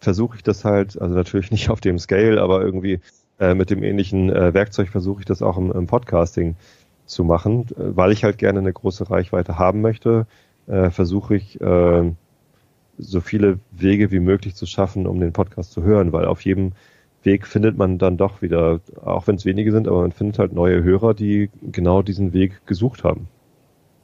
versuche 0.00 0.36
ich 0.36 0.42
das 0.42 0.64
halt, 0.64 1.00
also 1.00 1.14
natürlich 1.14 1.50
nicht 1.52 1.70
auf 1.70 1.80
dem 1.80 1.98
Scale, 1.98 2.40
aber 2.40 2.62
irgendwie 2.62 3.00
äh, 3.38 3.54
mit 3.54 3.70
dem 3.70 3.82
ähnlichen 3.82 4.30
äh, 4.30 4.54
Werkzeug 4.54 4.88
versuche 4.88 5.20
ich 5.20 5.26
das 5.26 5.42
auch 5.42 5.58
im, 5.58 5.72
im, 5.72 5.86
Podcasting 5.86 6.56
zu 7.04 7.22
machen, 7.24 7.66
weil 7.76 8.12
ich 8.12 8.24
halt 8.24 8.38
gerne 8.38 8.58
eine 8.58 8.72
große 8.72 9.10
Reichweite 9.10 9.58
haben 9.58 9.80
möchte, 9.80 10.26
äh, 10.66 10.90
versuche 10.90 11.36
ich 11.36 11.60
äh, 11.60 12.12
so 12.98 13.20
viele 13.20 13.58
Wege 13.70 14.10
wie 14.10 14.20
möglich 14.20 14.54
zu 14.54 14.66
schaffen, 14.66 15.06
um 15.06 15.20
den 15.20 15.32
Podcast 15.32 15.72
zu 15.72 15.82
hören, 15.82 16.12
weil 16.12 16.24
auf 16.24 16.40
jedem 16.40 16.72
Weg 17.22 17.46
findet 17.46 17.76
man 17.76 17.98
dann 17.98 18.16
doch 18.16 18.40
wieder, 18.40 18.80
auch 19.04 19.26
wenn 19.26 19.34
es 19.36 19.44
wenige 19.44 19.72
sind, 19.72 19.88
aber 19.88 20.00
man 20.00 20.12
findet 20.12 20.38
halt 20.38 20.52
neue 20.52 20.82
Hörer, 20.82 21.12
die 21.12 21.50
genau 21.60 22.02
diesen 22.02 22.32
Weg 22.32 22.66
gesucht 22.66 23.04
haben. 23.04 23.28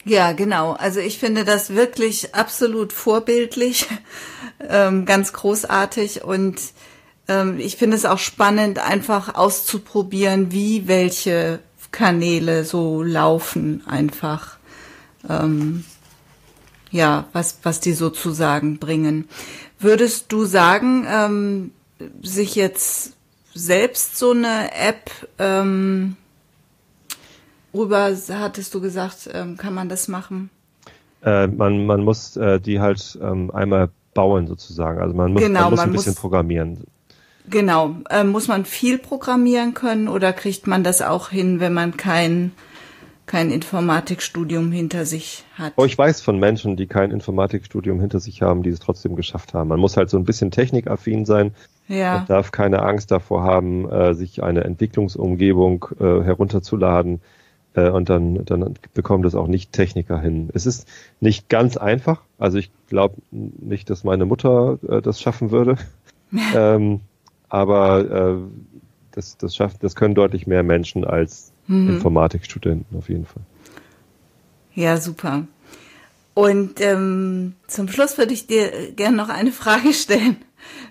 Ja, 0.04 0.32
genau. 0.32 0.72
Also 0.72 1.00
ich 1.00 1.18
finde 1.18 1.44
das 1.44 1.70
wirklich 1.70 2.34
absolut 2.34 2.92
vorbildlich, 2.92 3.86
ähm, 4.68 5.04
ganz 5.06 5.32
großartig 5.32 6.24
und 6.24 6.60
ähm, 7.28 7.58
ich 7.58 7.76
finde 7.76 7.96
es 7.96 8.04
auch 8.04 8.18
spannend, 8.18 8.78
einfach 8.78 9.34
auszuprobieren, 9.34 10.52
wie 10.52 10.88
welche 10.88 11.60
Kanäle 11.92 12.64
so 12.64 13.02
laufen 13.02 13.86
einfach. 13.86 14.56
Ähm, 15.28 15.84
ja, 16.90 17.26
was, 17.32 17.58
was 17.62 17.80
die 17.80 17.92
sozusagen 17.92 18.78
bringen. 18.78 19.28
Würdest 19.78 20.32
du 20.32 20.44
sagen, 20.44 21.06
ähm, 21.08 21.70
sich 22.22 22.54
jetzt 22.54 23.12
selbst 23.54 24.18
so 24.18 24.32
eine 24.32 24.74
App, 24.74 25.10
ähm, 25.38 26.16
rüber, 27.74 28.14
hattest 28.30 28.74
du 28.74 28.80
gesagt, 28.80 29.28
ähm, 29.32 29.56
kann 29.56 29.74
man 29.74 29.88
das 29.88 30.08
machen? 30.08 30.50
Äh, 31.24 31.46
man, 31.46 31.86
man 31.86 32.02
muss 32.02 32.36
äh, 32.36 32.60
die 32.60 32.80
halt 32.80 33.18
ähm, 33.22 33.50
einmal 33.52 33.90
bauen 34.14 34.46
sozusagen. 34.46 35.00
Also 35.00 35.14
man 35.14 35.32
muss, 35.32 35.42
genau, 35.42 35.62
man 35.62 35.70
muss 35.70 35.76
man 35.78 35.88
ein 35.88 35.92
bisschen 35.92 36.12
muss, 36.12 36.20
programmieren. 36.20 36.84
Genau. 37.48 37.96
Äh, 38.10 38.24
muss 38.24 38.48
man 38.48 38.64
viel 38.64 38.98
programmieren 38.98 39.74
können 39.74 40.08
oder 40.08 40.32
kriegt 40.32 40.66
man 40.66 40.84
das 40.84 41.02
auch 41.02 41.30
hin, 41.30 41.60
wenn 41.60 41.72
man 41.72 41.96
kein 41.96 42.52
kein 43.24 43.50
Informatikstudium 43.50 44.72
hinter 44.72 45.06
sich 45.06 45.44
hat. 45.54 45.72
Oh, 45.76 45.84
ich 45.84 45.96
weiß 45.96 46.20
von 46.20 46.38
Menschen, 46.38 46.76
die 46.76 46.86
kein 46.86 47.10
Informatikstudium 47.10 48.00
hinter 48.00 48.20
sich 48.20 48.42
haben, 48.42 48.62
die 48.62 48.70
es 48.70 48.80
trotzdem 48.80 49.16
geschafft 49.16 49.54
haben. 49.54 49.68
Man 49.68 49.80
muss 49.80 49.96
halt 49.96 50.10
so 50.10 50.18
ein 50.18 50.24
bisschen 50.24 50.50
technikaffin 50.50 51.24
sein. 51.24 51.54
Ja. 51.88 52.18
Man 52.18 52.26
darf 52.26 52.50
keine 52.50 52.82
Angst 52.82 53.10
davor 53.10 53.44
haben, 53.44 53.88
äh, 53.90 54.14
sich 54.14 54.42
eine 54.42 54.64
Entwicklungsumgebung 54.64 55.86
äh, 56.00 56.22
herunterzuladen. 56.24 57.20
Äh, 57.74 57.90
und 57.90 58.08
dann, 58.08 58.44
dann 58.44 58.74
bekommt 58.94 59.24
es 59.26 59.34
auch 59.34 59.46
nicht 59.46 59.72
Techniker 59.72 60.20
hin. 60.20 60.50
Es 60.52 60.66
ist 60.66 60.86
nicht 61.20 61.48
ganz 61.48 61.76
einfach. 61.76 62.22
Also 62.38 62.58
ich 62.58 62.70
glaube 62.88 63.16
nicht, 63.30 63.88
dass 63.90 64.04
meine 64.04 64.26
Mutter 64.26 64.78
äh, 64.88 65.00
das 65.00 65.20
schaffen 65.20 65.50
würde. 65.50 65.76
ähm, 66.54 67.00
aber 67.48 68.10
äh, 68.10 68.36
das, 69.12 69.36
das, 69.36 69.54
schafft, 69.54 69.82
das 69.82 69.94
können 69.94 70.14
deutlich 70.14 70.46
mehr 70.46 70.62
Menschen 70.62 71.04
als 71.04 71.52
mhm. 71.66 71.90
Informatikstudenten 71.90 72.96
auf 72.96 73.08
jeden 73.08 73.26
Fall. 73.26 73.42
Ja, 74.74 74.96
super. 74.96 75.46
Und 76.34 76.80
ähm, 76.80 77.54
zum 77.66 77.88
Schluss 77.88 78.16
würde 78.16 78.32
ich 78.32 78.46
dir 78.46 78.92
gerne 78.92 79.16
noch 79.16 79.28
eine 79.28 79.52
Frage 79.52 79.92
stellen. 79.92 80.36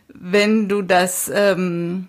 Wenn 0.07 0.69
du 0.69 0.83
das, 0.83 1.31
ähm, 1.33 2.07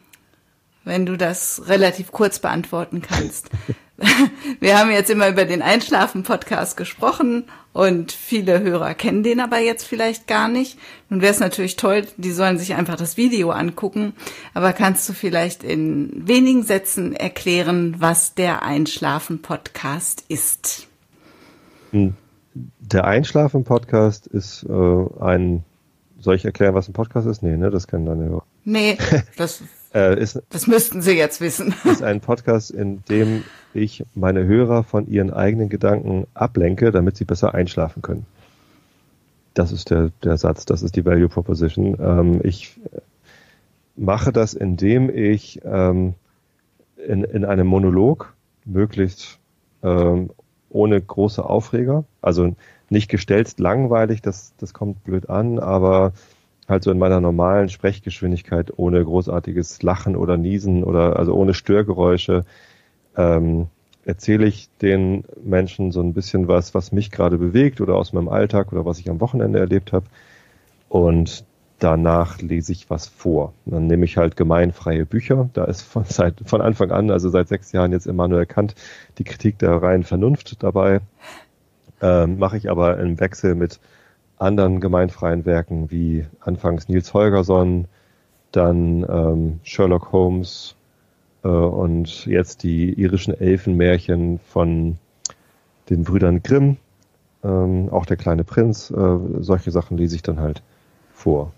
wenn 0.84 1.06
du 1.06 1.16
das 1.16 1.62
relativ 1.68 2.12
kurz 2.12 2.40
beantworten 2.40 3.00
kannst. 3.00 3.50
Wir 4.60 4.78
haben 4.78 4.90
jetzt 4.90 5.10
immer 5.10 5.28
über 5.28 5.44
den 5.44 5.62
Einschlafen-Podcast 5.62 6.76
gesprochen 6.76 7.44
und 7.72 8.12
viele 8.12 8.60
Hörer 8.60 8.94
kennen 8.94 9.22
den 9.22 9.40
aber 9.40 9.58
jetzt 9.58 9.84
vielleicht 9.84 10.26
gar 10.26 10.48
nicht. 10.48 10.78
Nun 11.08 11.20
wäre 11.20 11.32
es 11.32 11.40
natürlich 11.40 11.76
toll, 11.76 12.06
die 12.16 12.32
sollen 12.32 12.58
sich 12.58 12.74
einfach 12.74 12.96
das 12.96 13.16
Video 13.16 13.50
angucken. 13.50 14.14
Aber 14.54 14.72
kannst 14.72 15.08
du 15.08 15.12
vielleicht 15.12 15.62
in 15.64 16.26
wenigen 16.26 16.62
Sätzen 16.62 17.14
erklären, 17.14 17.96
was 17.98 18.34
der 18.34 18.62
Einschlafen-Podcast 18.62 20.24
ist? 20.28 20.88
Hm. 21.92 22.14
der 22.54 23.04
Einschlafen-Podcast 23.04 24.26
ist 24.26 24.64
äh, 24.64 25.06
ein, 25.20 25.62
soll 26.18 26.36
ich 26.36 26.44
erklären, 26.46 26.74
was 26.74 26.88
ein 26.88 26.94
Podcast 26.94 27.26
ist? 27.26 27.42
Nee, 27.42 27.58
ne, 27.58 27.70
das 27.70 27.86
kennen 27.86 28.06
dann 28.06 28.30
ja. 28.30 28.42
Nee, 28.64 28.96
das, 29.36 29.62
äh, 29.94 30.18
ist, 30.20 30.42
das 30.50 30.66
müssten 30.66 31.02
Sie 31.02 31.12
jetzt 31.12 31.40
wissen. 31.40 31.74
ist 31.84 32.02
ein 32.02 32.20
Podcast, 32.20 32.70
in 32.70 33.02
dem 33.08 33.44
ich 33.74 34.04
meine 34.14 34.44
Hörer 34.44 34.84
von 34.84 35.06
ihren 35.06 35.32
eigenen 35.32 35.68
Gedanken 35.68 36.26
ablenke, 36.34 36.90
damit 36.90 37.16
sie 37.16 37.24
besser 37.24 37.54
einschlafen 37.54 38.02
können. 38.02 38.26
Das 39.54 39.72
ist 39.72 39.90
der, 39.90 40.10
der 40.22 40.36
Satz, 40.36 40.64
das 40.64 40.82
ist 40.82 40.96
die 40.96 41.04
Value 41.04 41.28
Proposition. 41.28 41.96
Ähm, 42.00 42.40
ich 42.42 42.78
mache 43.96 44.32
das, 44.32 44.54
indem 44.54 45.10
ich 45.10 45.60
ähm, 45.64 46.14
in, 47.06 47.24
in 47.24 47.44
einem 47.44 47.66
Monolog 47.66 48.34
möglichst 48.64 49.38
ähm, 49.82 50.30
ohne 50.70 51.00
große 51.00 51.44
Aufreger, 51.44 52.04
also 52.22 52.54
nicht 52.88 53.08
gestellt 53.08 53.58
langweilig, 53.58 54.22
das, 54.22 54.54
das 54.58 54.72
kommt 54.72 55.04
blöd 55.04 55.28
an, 55.28 55.58
aber 55.58 56.12
halt 56.72 56.82
so 56.82 56.90
in 56.90 56.98
meiner 56.98 57.20
normalen 57.20 57.68
Sprechgeschwindigkeit 57.68 58.76
ohne 58.76 59.04
großartiges 59.04 59.82
Lachen 59.82 60.16
oder 60.16 60.36
Niesen 60.36 60.82
oder 60.82 61.16
also 61.16 61.34
ohne 61.34 61.54
Störgeräusche 61.54 62.44
ähm, 63.16 63.68
erzähle 64.04 64.46
ich 64.46 64.68
den 64.80 65.24
Menschen 65.44 65.92
so 65.92 66.00
ein 66.00 66.14
bisschen 66.14 66.48
was, 66.48 66.74
was 66.74 66.90
mich 66.90 67.10
gerade 67.10 67.38
bewegt 67.38 67.80
oder 67.80 67.94
aus 67.94 68.12
meinem 68.12 68.28
Alltag 68.28 68.72
oder 68.72 68.84
was 68.84 68.98
ich 68.98 69.08
am 69.08 69.20
Wochenende 69.20 69.60
erlebt 69.60 69.92
habe. 69.92 70.06
Und 70.88 71.44
danach 71.78 72.40
lese 72.40 72.72
ich 72.72 72.90
was 72.90 73.06
vor. 73.06 73.54
Dann 73.64 73.86
nehme 73.86 74.04
ich 74.04 74.16
halt 74.16 74.36
gemeinfreie 74.36 75.06
Bücher. 75.06 75.48
Da 75.52 75.64
ist 75.64 75.82
von, 75.82 76.04
seit, 76.04 76.40
von 76.44 76.60
Anfang 76.60 76.90
an, 76.90 77.10
also 77.10 77.28
seit 77.28 77.48
sechs 77.48 77.72
Jahren 77.72 77.92
jetzt 77.92 78.06
immer 78.06 78.28
nur 78.28 78.38
erkannt, 78.38 78.74
die 79.18 79.24
Kritik 79.24 79.58
der 79.58 79.70
reinen 79.82 80.04
Vernunft 80.04 80.62
dabei. 80.62 81.00
Ähm, 82.00 82.38
Mache 82.38 82.56
ich 82.56 82.70
aber 82.70 82.98
im 82.98 83.20
Wechsel 83.20 83.54
mit 83.54 83.78
anderen 84.42 84.80
gemeinfreien 84.80 85.46
Werken 85.46 85.90
wie 85.90 86.26
anfangs 86.40 86.88
Nils 86.88 87.14
Holgersson, 87.14 87.86
dann 88.50 89.06
ähm, 89.08 89.60
Sherlock 89.62 90.12
Holmes, 90.12 90.76
äh, 91.44 91.48
und 91.48 92.26
jetzt 92.26 92.62
die 92.62 92.92
irischen 92.92 93.38
Elfenmärchen 93.38 94.38
von 94.38 94.98
den 95.90 96.04
Brüdern 96.04 96.42
Grimm, 96.42 96.76
ähm, 97.44 97.88
auch 97.90 98.06
der 98.06 98.16
kleine 98.16 98.44
Prinz, 98.44 98.90
äh, 98.90 99.18
solche 99.40 99.70
Sachen 99.70 99.98
lese 99.98 100.16
ich 100.16 100.22
dann 100.22 100.40
halt 100.40 100.62
vor. 101.12 101.52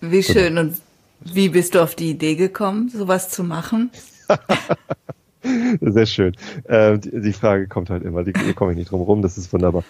Wie 0.00 0.22
schön. 0.22 0.58
Und 0.58 0.76
wie 1.20 1.48
bist 1.48 1.74
du 1.74 1.82
auf 1.82 1.94
die 1.94 2.10
Idee 2.10 2.34
gekommen, 2.34 2.88
sowas 2.88 3.28
zu 3.28 3.44
machen? 3.44 3.90
Sehr 5.80 6.06
schön. 6.06 6.36
Äh, 6.64 6.98
die, 6.98 7.20
die, 7.20 7.32
Frage 7.32 7.68
kommt 7.68 7.90
halt 7.90 8.02
immer, 8.02 8.24
die, 8.24 8.32
die 8.32 8.54
komme 8.54 8.72
ich 8.72 8.78
nicht 8.78 8.90
drum 8.90 9.02
rum, 9.02 9.22
das 9.22 9.38
ist 9.38 9.52
wunderbar. 9.52 9.84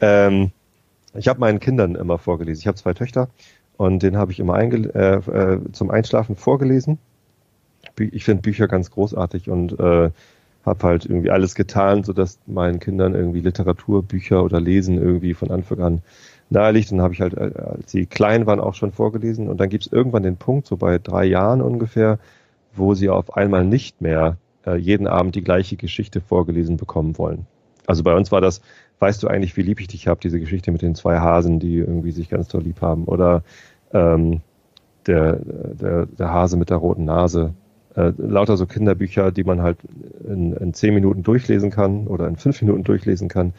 Ähm, 0.00 0.52
ich 1.14 1.28
habe 1.28 1.40
meinen 1.40 1.60
Kindern 1.60 1.94
immer 1.94 2.18
vorgelesen. 2.18 2.60
Ich 2.60 2.66
habe 2.66 2.76
zwei 2.76 2.94
Töchter 2.94 3.28
und 3.76 4.02
den 4.02 4.16
habe 4.16 4.32
ich 4.32 4.40
immer 4.40 4.58
äh, 4.58 4.66
äh, 4.66 5.60
zum 5.72 5.90
Einschlafen 5.90 6.36
vorgelesen 6.36 6.98
ich 7.98 8.24
finde 8.24 8.42
Bücher 8.42 8.68
ganz 8.68 8.90
großartig 8.90 9.50
und 9.50 9.78
äh, 9.78 10.10
habe 10.64 10.82
halt 10.82 11.06
irgendwie 11.06 11.30
alles 11.30 11.54
getan, 11.54 12.04
sodass 12.04 12.38
meinen 12.46 12.80
Kindern 12.80 13.14
irgendwie 13.14 13.40
Literatur, 13.40 14.02
Bücher 14.02 14.44
oder 14.44 14.60
Lesen 14.60 14.98
irgendwie 14.98 15.34
von 15.34 15.50
Anfang 15.50 15.80
an 15.80 16.02
nahe 16.50 16.72
liegt. 16.72 16.90
Dann 16.90 17.00
habe 17.00 17.14
ich 17.14 17.20
halt, 17.20 17.34
äh, 17.34 17.52
als 17.56 17.90
sie 17.90 18.06
klein 18.06 18.46
waren, 18.46 18.60
auch 18.60 18.74
schon 18.74 18.92
vorgelesen. 18.92 19.48
Und 19.48 19.58
dann 19.58 19.68
gibt 19.68 19.86
es 19.86 19.92
irgendwann 19.92 20.22
den 20.22 20.36
Punkt, 20.36 20.66
so 20.66 20.76
bei 20.76 20.98
drei 20.98 21.24
Jahren 21.24 21.62
ungefähr, 21.62 22.18
wo 22.74 22.94
sie 22.94 23.08
auf 23.08 23.36
einmal 23.36 23.64
nicht 23.64 24.00
mehr 24.00 24.36
äh, 24.66 24.76
jeden 24.76 25.06
Abend 25.06 25.34
die 25.34 25.44
gleiche 25.44 25.76
Geschichte 25.76 26.20
vorgelesen 26.20 26.76
bekommen 26.76 27.18
wollen. 27.18 27.46
Also 27.86 28.02
bei 28.02 28.14
uns 28.14 28.30
war 28.30 28.40
das, 28.40 28.60
weißt 28.98 29.22
du 29.22 29.28
eigentlich, 29.28 29.56
wie 29.56 29.62
lieb 29.62 29.80
ich 29.80 29.88
dich 29.88 30.08
habe, 30.08 30.20
diese 30.22 30.40
Geschichte 30.40 30.72
mit 30.72 30.82
den 30.82 30.94
zwei 30.94 31.18
Hasen, 31.18 31.60
die 31.60 31.76
irgendwie 31.76 32.12
sich 32.12 32.28
ganz 32.28 32.48
toll 32.48 32.62
lieb 32.62 32.80
haben. 32.80 33.04
Oder 33.04 33.42
ähm, 33.92 34.40
der, 35.06 35.36
der, 35.36 36.06
der 36.06 36.32
Hase 36.32 36.56
mit 36.56 36.70
der 36.70 36.76
roten 36.78 37.04
Nase 37.04 37.54
äh, 37.96 38.12
lauter 38.16 38.56
so 38.56 38.66
Kinderbücher, 38.66 39.32
die 39.32 39.44
man 39.44 39.62
halt 39.62 39.78
in, 40.26 40.52
in 40.52 40.74
zehn 40.74 40.94
Minuten 40.94 41.22
durchlesen 41.22 41.70
kann 41.70 42.06
oder 42.06 42.28
in 42.28 42.36
fünf 42.36 42.60
Minuten 42.62 42.84
durchlesen 42.84 43.28
kann. 43.28 43.54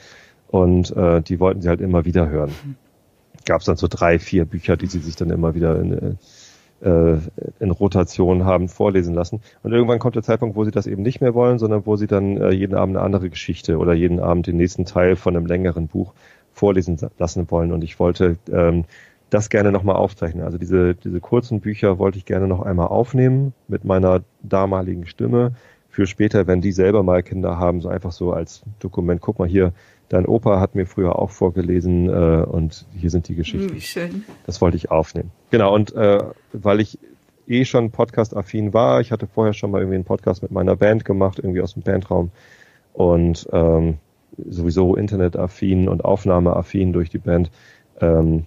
Und 0.48 0.96
äh, 0.96 1.22
die 1.22 1.40
wollten 1.40 1.62
sie 1.62 1.70
halt 1.70 1.82
immer 1.82 2.06
wieder 2.06 2.30
hören. 2.30 2.52
Gab 3.46 3.62
es 3.62 3.66
dann 3.66 3.78
so 3.78 3.88
drei, 3.90 4.20
vier 4.20 4.46
Bücher, 4.46 4.78
die 4.78 4.88
sie 4.88 5.00
sich 5.00 5.16
dann 5.16 5.30
immer 5.30 5.56
wieder 5.56 5.80
in, 5.80 6.18
äh, 6.82 7.18
in 7.60 7.72
Rotation 7.72 8.46
haben 8.46 8.70
vorlesen 8.70 9.14
lassen. 9.14 9.42
Und 9.64 9.72
irgendwann 9.72 10.00
kommt 10.00 10.16
der 10.16 10.24
Zeitpunkt, 10.24 10.56
wo 10.56 10.64
sie 10.64 10.72
das 10.72 10.88
eben 10.88 11.02
nicht 11.02 11.22
mehr 11.22 11.34
wollen, 11.34 11.60
sondern 11.60 11.86
wo 11.86 11.96
sie 11.96 12.08
dann 12.08 12.38
äh, 12.38 12.52
jeden 12.52 12.76
Abend 12.76 12.96
eine 12.96 13.06
andere 13.06 13.30
Geschichte 13.30 13.78
oder 13.78 13.94
jeden 13.94 14.20
Abend 14.20 14.48
den 14.48 14.58
nächsten 14.58 14.86
Teil 14.86 15.16
von 15.16 15.36
einem 15.36 15.46
längeren 15.46 15.88
Buch 15.88 16.14
vorlesen 16.54 16.98
lassen 17.18 17.50
wollen. 17.52 17.72
Und 17.72 17.84
ich 17.84 18.00
wollte 18.00 18.38
ähm, 18.52 18.86
das 19.30 19.50
gerne 19.50 19.72
nochmal 19.72 19.96
aufzeichnen. 19.96 20.44
Also 20.44 20.58
diese, 20.58 20.96
diese 20.96 21.20
kurzen 21.20 21.62
Bücher 21.62 22.00
wollte 22.00 22.18
ich 22.18 22.26
gerne 22.26 22.48
noch 22.48 22.62
einmal 22.62 22.88
aufnehmen 22.88 23.54
mit 23.68 23.86
meiner 23.86 24.22
damaligen 24.42 25.06
Stimme 25.06 25.54
für 25.90 26.06
später, 26.08 26.48
wenn 26.48 26.62
die 26.62 26.72
selber 26.72 27.04
mal 27.04 27.24
Kinder 27.24 27.58
haben, 27.58 27.82
so 27.82 27.90
einfach 27.90 28.12
so 28.12 28.32
als 28.32 28.62
Dokument, 28.80 29.22
guck 29.22 29.40
mal 29.40 29.48
hier, 29.48 29.74
dein 30.10 30.26
Opa 30.26 30.60
hat 30.60 30.76
mir 30.76 30.86
früher 30.86 31.18
auch 31.18 31.30
vorgelesen 31.30 32.10
äh, 32.10 32.44
und 32.44 32.86
hier 32.96 33.10
sind 33.10 33.28
die 33.28 33.36
Geschichten. 33.36 33.74
Wie 33.74 33.82
schön. 33.82 34.26
Das 34.46 34.60
wollte 34.62 34.78
ich 34.78 34.92
aufnehmen. 34.92 35.32
Genau, 35.52 35.74
und 35.74 35.94
äh, 35.96 36.24
weil 36.52 36.82
ich 36.82 37.00
eh 37.48 37.66
schon 37.66 37.92
Podcast-affin 37.92 38.74
war, 38.74 39.02
ich 39.02 39.12
hatte 39.12 39.28
vorher 39.28 39.54
schon 39.54 39.72
mal 39.72 39.80
irgendwie 39.80 39.96
einen 39.96 40.06
Podcast 40.06 40.42
mit 40.42 40.52
meiner 40.52 40.76
Band 40.76 41.06
gemacht, 41.06 41.40
irgendwie 41.40 41.62
aus 41.62 41.74
dem 41.74 41.84
Bandraum 41.84 42.32
und 42.94 43.48
ähm, 43.52 43.98
sowieso 44.48 44.96
Internet-affin 44.96 45.88
und 45.88 46.06
Aufnahme-affin 46.06 46.94
durch 46.94 47.10
die 47.10 47.18
Band, 47.18 47.52
ähm, 48.02 48.46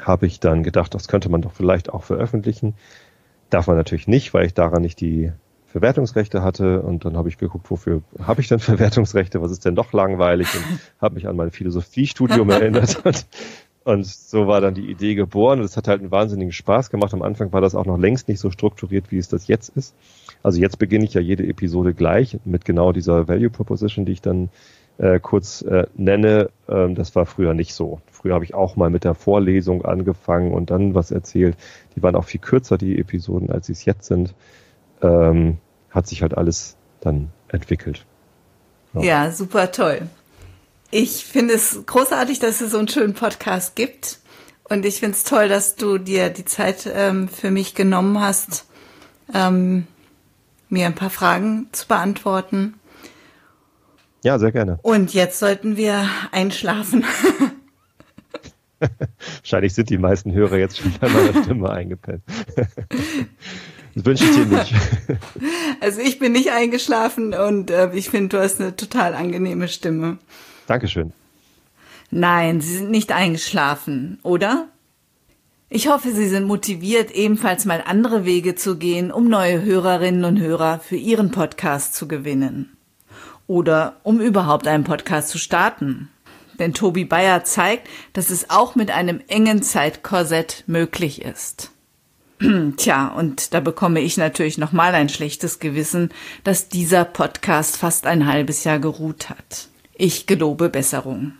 habe 0.00 0.26
ich 0.26 0.40
dann 0.40 0.62
gedacht, 0.62 0.94
das 0.94 1.08
könnte 1.08 1.28
man 1.28 1.42
doch 1.42 1.52
vielleicht 1.52 1.90
auch 1.90 2.04
veröffentlichen. 2.04 2.74
Darf 3.50 3.66
man 3.66 3.76
natürlich 3.76 4.08
nicht, 4.08 4.32
weil 4.32 4.46
ich 4.46 4.54
daran 4.54 4.82
nicht 4.82 5.00
die 5.00 5.32
Verwertungsrechte 5.72 6.42
hatte 6.42 6.82
und 6.82 7.04
dann 7.04 7.16
habe 7.16 7.28
ich 7.28 7.38
geguckt, 7.38 7.70
wofür 7.70 8.02
habe 8.22 8.40
ich 8.40 8.48
denn 8.48 8.58
Verwertungsrechte, 8.60 9.40
was 9.40 9.52
ist 9.52 9.64
denn 9.64 9.74
doch 9.74 9.92
langweilig 9.92 10.48
und 10.54 10.64
habe 11.00 11.14
mich 11.14 11.28
an 11.28 11.36
mein 11.36 11.50
Philosophiestudium 11.50 12.50
erinnert 12.50 13.00
und, 13.04 13.26
und 13.84 14.06
so 14.06 14.46
war 14.46 14.60
dann 14.60 14.74
die 14.74 14.90
Idee 14.90 15.14
geboren 15.14 15.60
und 15.60 15.64
es 15.64 15.76
hat 15.76 15.88
halt 15.88 16.00
einen 16.00 16.10
wahnsinnigen 16.10 16.52
Spaß 16.52 16.90
gemacht. 16.90 17.14
Am 17.14 17.22
Anfang 17.22 17.52
war 17.52 17.60
das 17.60 17.74
auch 17.74 17.86
noch 17.86 17.98
längst 17.98 18.28
nicht 18.28 18.40
so 18.40 18.50
strukturiert, 18.50 19.10
wie 19.10 19.18
es 19.18 19.28
das 19.28 19.46
jetzt 19.46 19.70
ist. 19.76 19.94
Also 20.42 20.60
jetzt 20.60 20.78
beginne 20.78 21.04
ich 21.04 21.14
ja 21.14 21.20
jede 21.20 21.46
Episode 21.46 21.94
gleich 21.94 22.38
mit 22.44 22.64
genau 22.64 22.92
dieser 22.92 23.28
Value 23.28 23.50
Proposition, 23.50 24.04
die 24.04 24.12
ich 24.12 24.22
dann 24.22 24.50
äh, 24.98 25.18
kurz 25.20 25.62
äh, 25.62 25.86
nenne, 25.96 26.50
ähm, 26.68 26.94
das 26.94 27.14
war 27.14 27.24
früher 27.24 27.54
nicht 27.54 27.74
so. 27.74 28.00
Früher 28.10 28.34
habe 28.34 28.44
ich 28.44 28.54
auch 28.54 28.76
mal 28.76 28.90
mit 28.90 29.04
der 29.04 29.14
Vorlesung 29.14 29.84
angefangen 29.84 30.52
und 30.52 30.70
dann 30.70 30.94
was 30.94 31.10
erzählt. 31.10 31.56
Die 31.96 32.02
waren 32.02 32.16
auch 32.16 32.24
viel 32.24 32.40
kürzer, 32.40 32.76
die 32.76 32.98
Episoden, 32.98 33.50
als 33.50 33.66
sie 33.66 33.72
es 33.72 33.84
jetzt 33.84 34.06
sind. 34.06 34.34
Ähm, 35.02 35.58
hat 35.90 36.06
sich 36.06 36.22
halt 36.22 36.36
alles 36.36 36.76
dann 37.00 37.30
entwickelt. 37.48 38.04
Ja. 38.94 39.02
ja, 39.02 39.30
super 39.32 39.72
toll. 39.72 40.02
Ich 40.90 41.24
finde 41.24 41.54
es 41.54 41.84
großartig, 41.86 42.40
dass 42.40 42.60
es 42.60 42.72
so 42.72 42.78
einen 42.78 42.88
schönen 42.88 43.14
Podcast 43.14 43.76
gibt. 43.76 44.18
Und 44.64 44.84
ich 44.84 45.00
finde 45.00 45.16
es 45.16 45.24
toll, 45.24 45.48
dass 45.48 45.76
du 45.76 45.98
dir 45.98 46.30
die 46.30 46.44
Zeit 46.44 46.88
ähm, 46.92 47.28
für 47.28 47.50
mich 47.50 47.74
genommen 47.74 48.20
hast, 48.20 48.66
ähm, 49.34 49.86
mir 50.68 50.86
ein 50.86 50.94
paar 50.94 51.10
Fragen 51.10 51.68
zu 51.72 51.88
beantworten. 51.88 52.74
Ja, 54.22 54.38
sehr 54.38 54.52
gerne. 54.52 54.78
Und 54.82 55.14
jetzt 55.14 55.38
sollten 55.38 55.76
wir 55.76 56.08
einschlafen. 56.30 57.04
Wahrscheinlich 59.42 59.74
sind 59.74 59.90
die 59.90 59.98
meisten 59.98 60.32
Hörer 60.32 60.56
jetzt 60.56 60.78
schon 60.78 60.92
bei 61.00 61.08
meiner 61.08 61.42
Stimme 61.42 61.70
eingepennt. 61.70 62.22
Das 63.94 64.04
wünsche 64.04 64.24
ich 64.24 64.34
dir 64.34 64.46
nicht. 64.46 64.74
Also 65.80 66.00
ich 66.02 66.18
bin 66.18 66.32
nicht 66.32 66.50
eingeschlafen 66.50 67.32
und 67.32 67.70
äh, 67.70 67.90
ich 67.94 68.10
finde, 68.10 68.36
du 68.36 68.42
hast 68.42 68.60
eine 68.60 68.76
total 68.76 69.14
angenehme 69.14 69.66
Stimme. 69.68 70.18
Dankeschön. 70.66 71.12
Nein, 72.10 72.60
Sie 72.60 72.76
sind 72.76 72.90
nicht 72.90 73.12
eingeschlafen, 73.12 74.18
oder? 74.22 74.68
Ich 75.70 75.88
hoffe, 75.88 76.12
Sie 76.12 76.28
sind 76.28 76.46
motiviert, 76.46 77.12
ebenfalls 77.12 77.64
mal 77.64 77.82
andere 77.86 78.24
Wege 78.24 78.56
zu 78.56 78.76
gehen, 78.76 79.10
um 79.10 79.28
neue 79.28 79.62
Hörerinnen 79.62 80.24
und 80.24 80.38
Hörer 80.38 80.80
für 80.80 80.96
Ihren 80.96 81.30
Podcast 81.30 81.94
zu 81.94 82.08
gewinnen 82.08 82.76
oder 83.50 83.96
um 84.04 84.20
überhaupt 84.20 84.68
einen 84.68 84.84
Podcast 84.84 85.28
zu 85.28 85.38
starten. 85.38 86.08
Denn 86.60 86.72
Tobi 86.72 87.04
Bayer 87.04 87.42
zeigt, 87.42 87.88
dass 88.12 88.30
es 88.30 88.48
auch 88.48 88.76
mit 88.76 88.92
einem 88.92 89.20
engen 89.26 89.60
Zeitkorsett 89.62 90.62
möglich 90.68 91.22
ist. 91.22 91.72
Tja, 92.76 93.08
und 93.08 93.52
da 93.52 93.60
bekomme 93.60 94.00
ich 94.00 94.16
natürlich 94.16 94.56
nochmal 94.56 94.94
ein 94.94 95.10
schlechtes 95.10 95.58
Gewissen, 95.58 96.10
dass 96.42 96.68
dieser 96.68 97.04
Podcast 97.04 97.76
fast 97.76 98.06
ein 98.06 98.26
halbes 98.26 98.64
Jahr 98.64 98.78
geruht 98.78 99.28
hat. 99.28 99.68
Ich 99.94 100.26
gelobe 100.26 100.70
Besserung. 100.70 101.34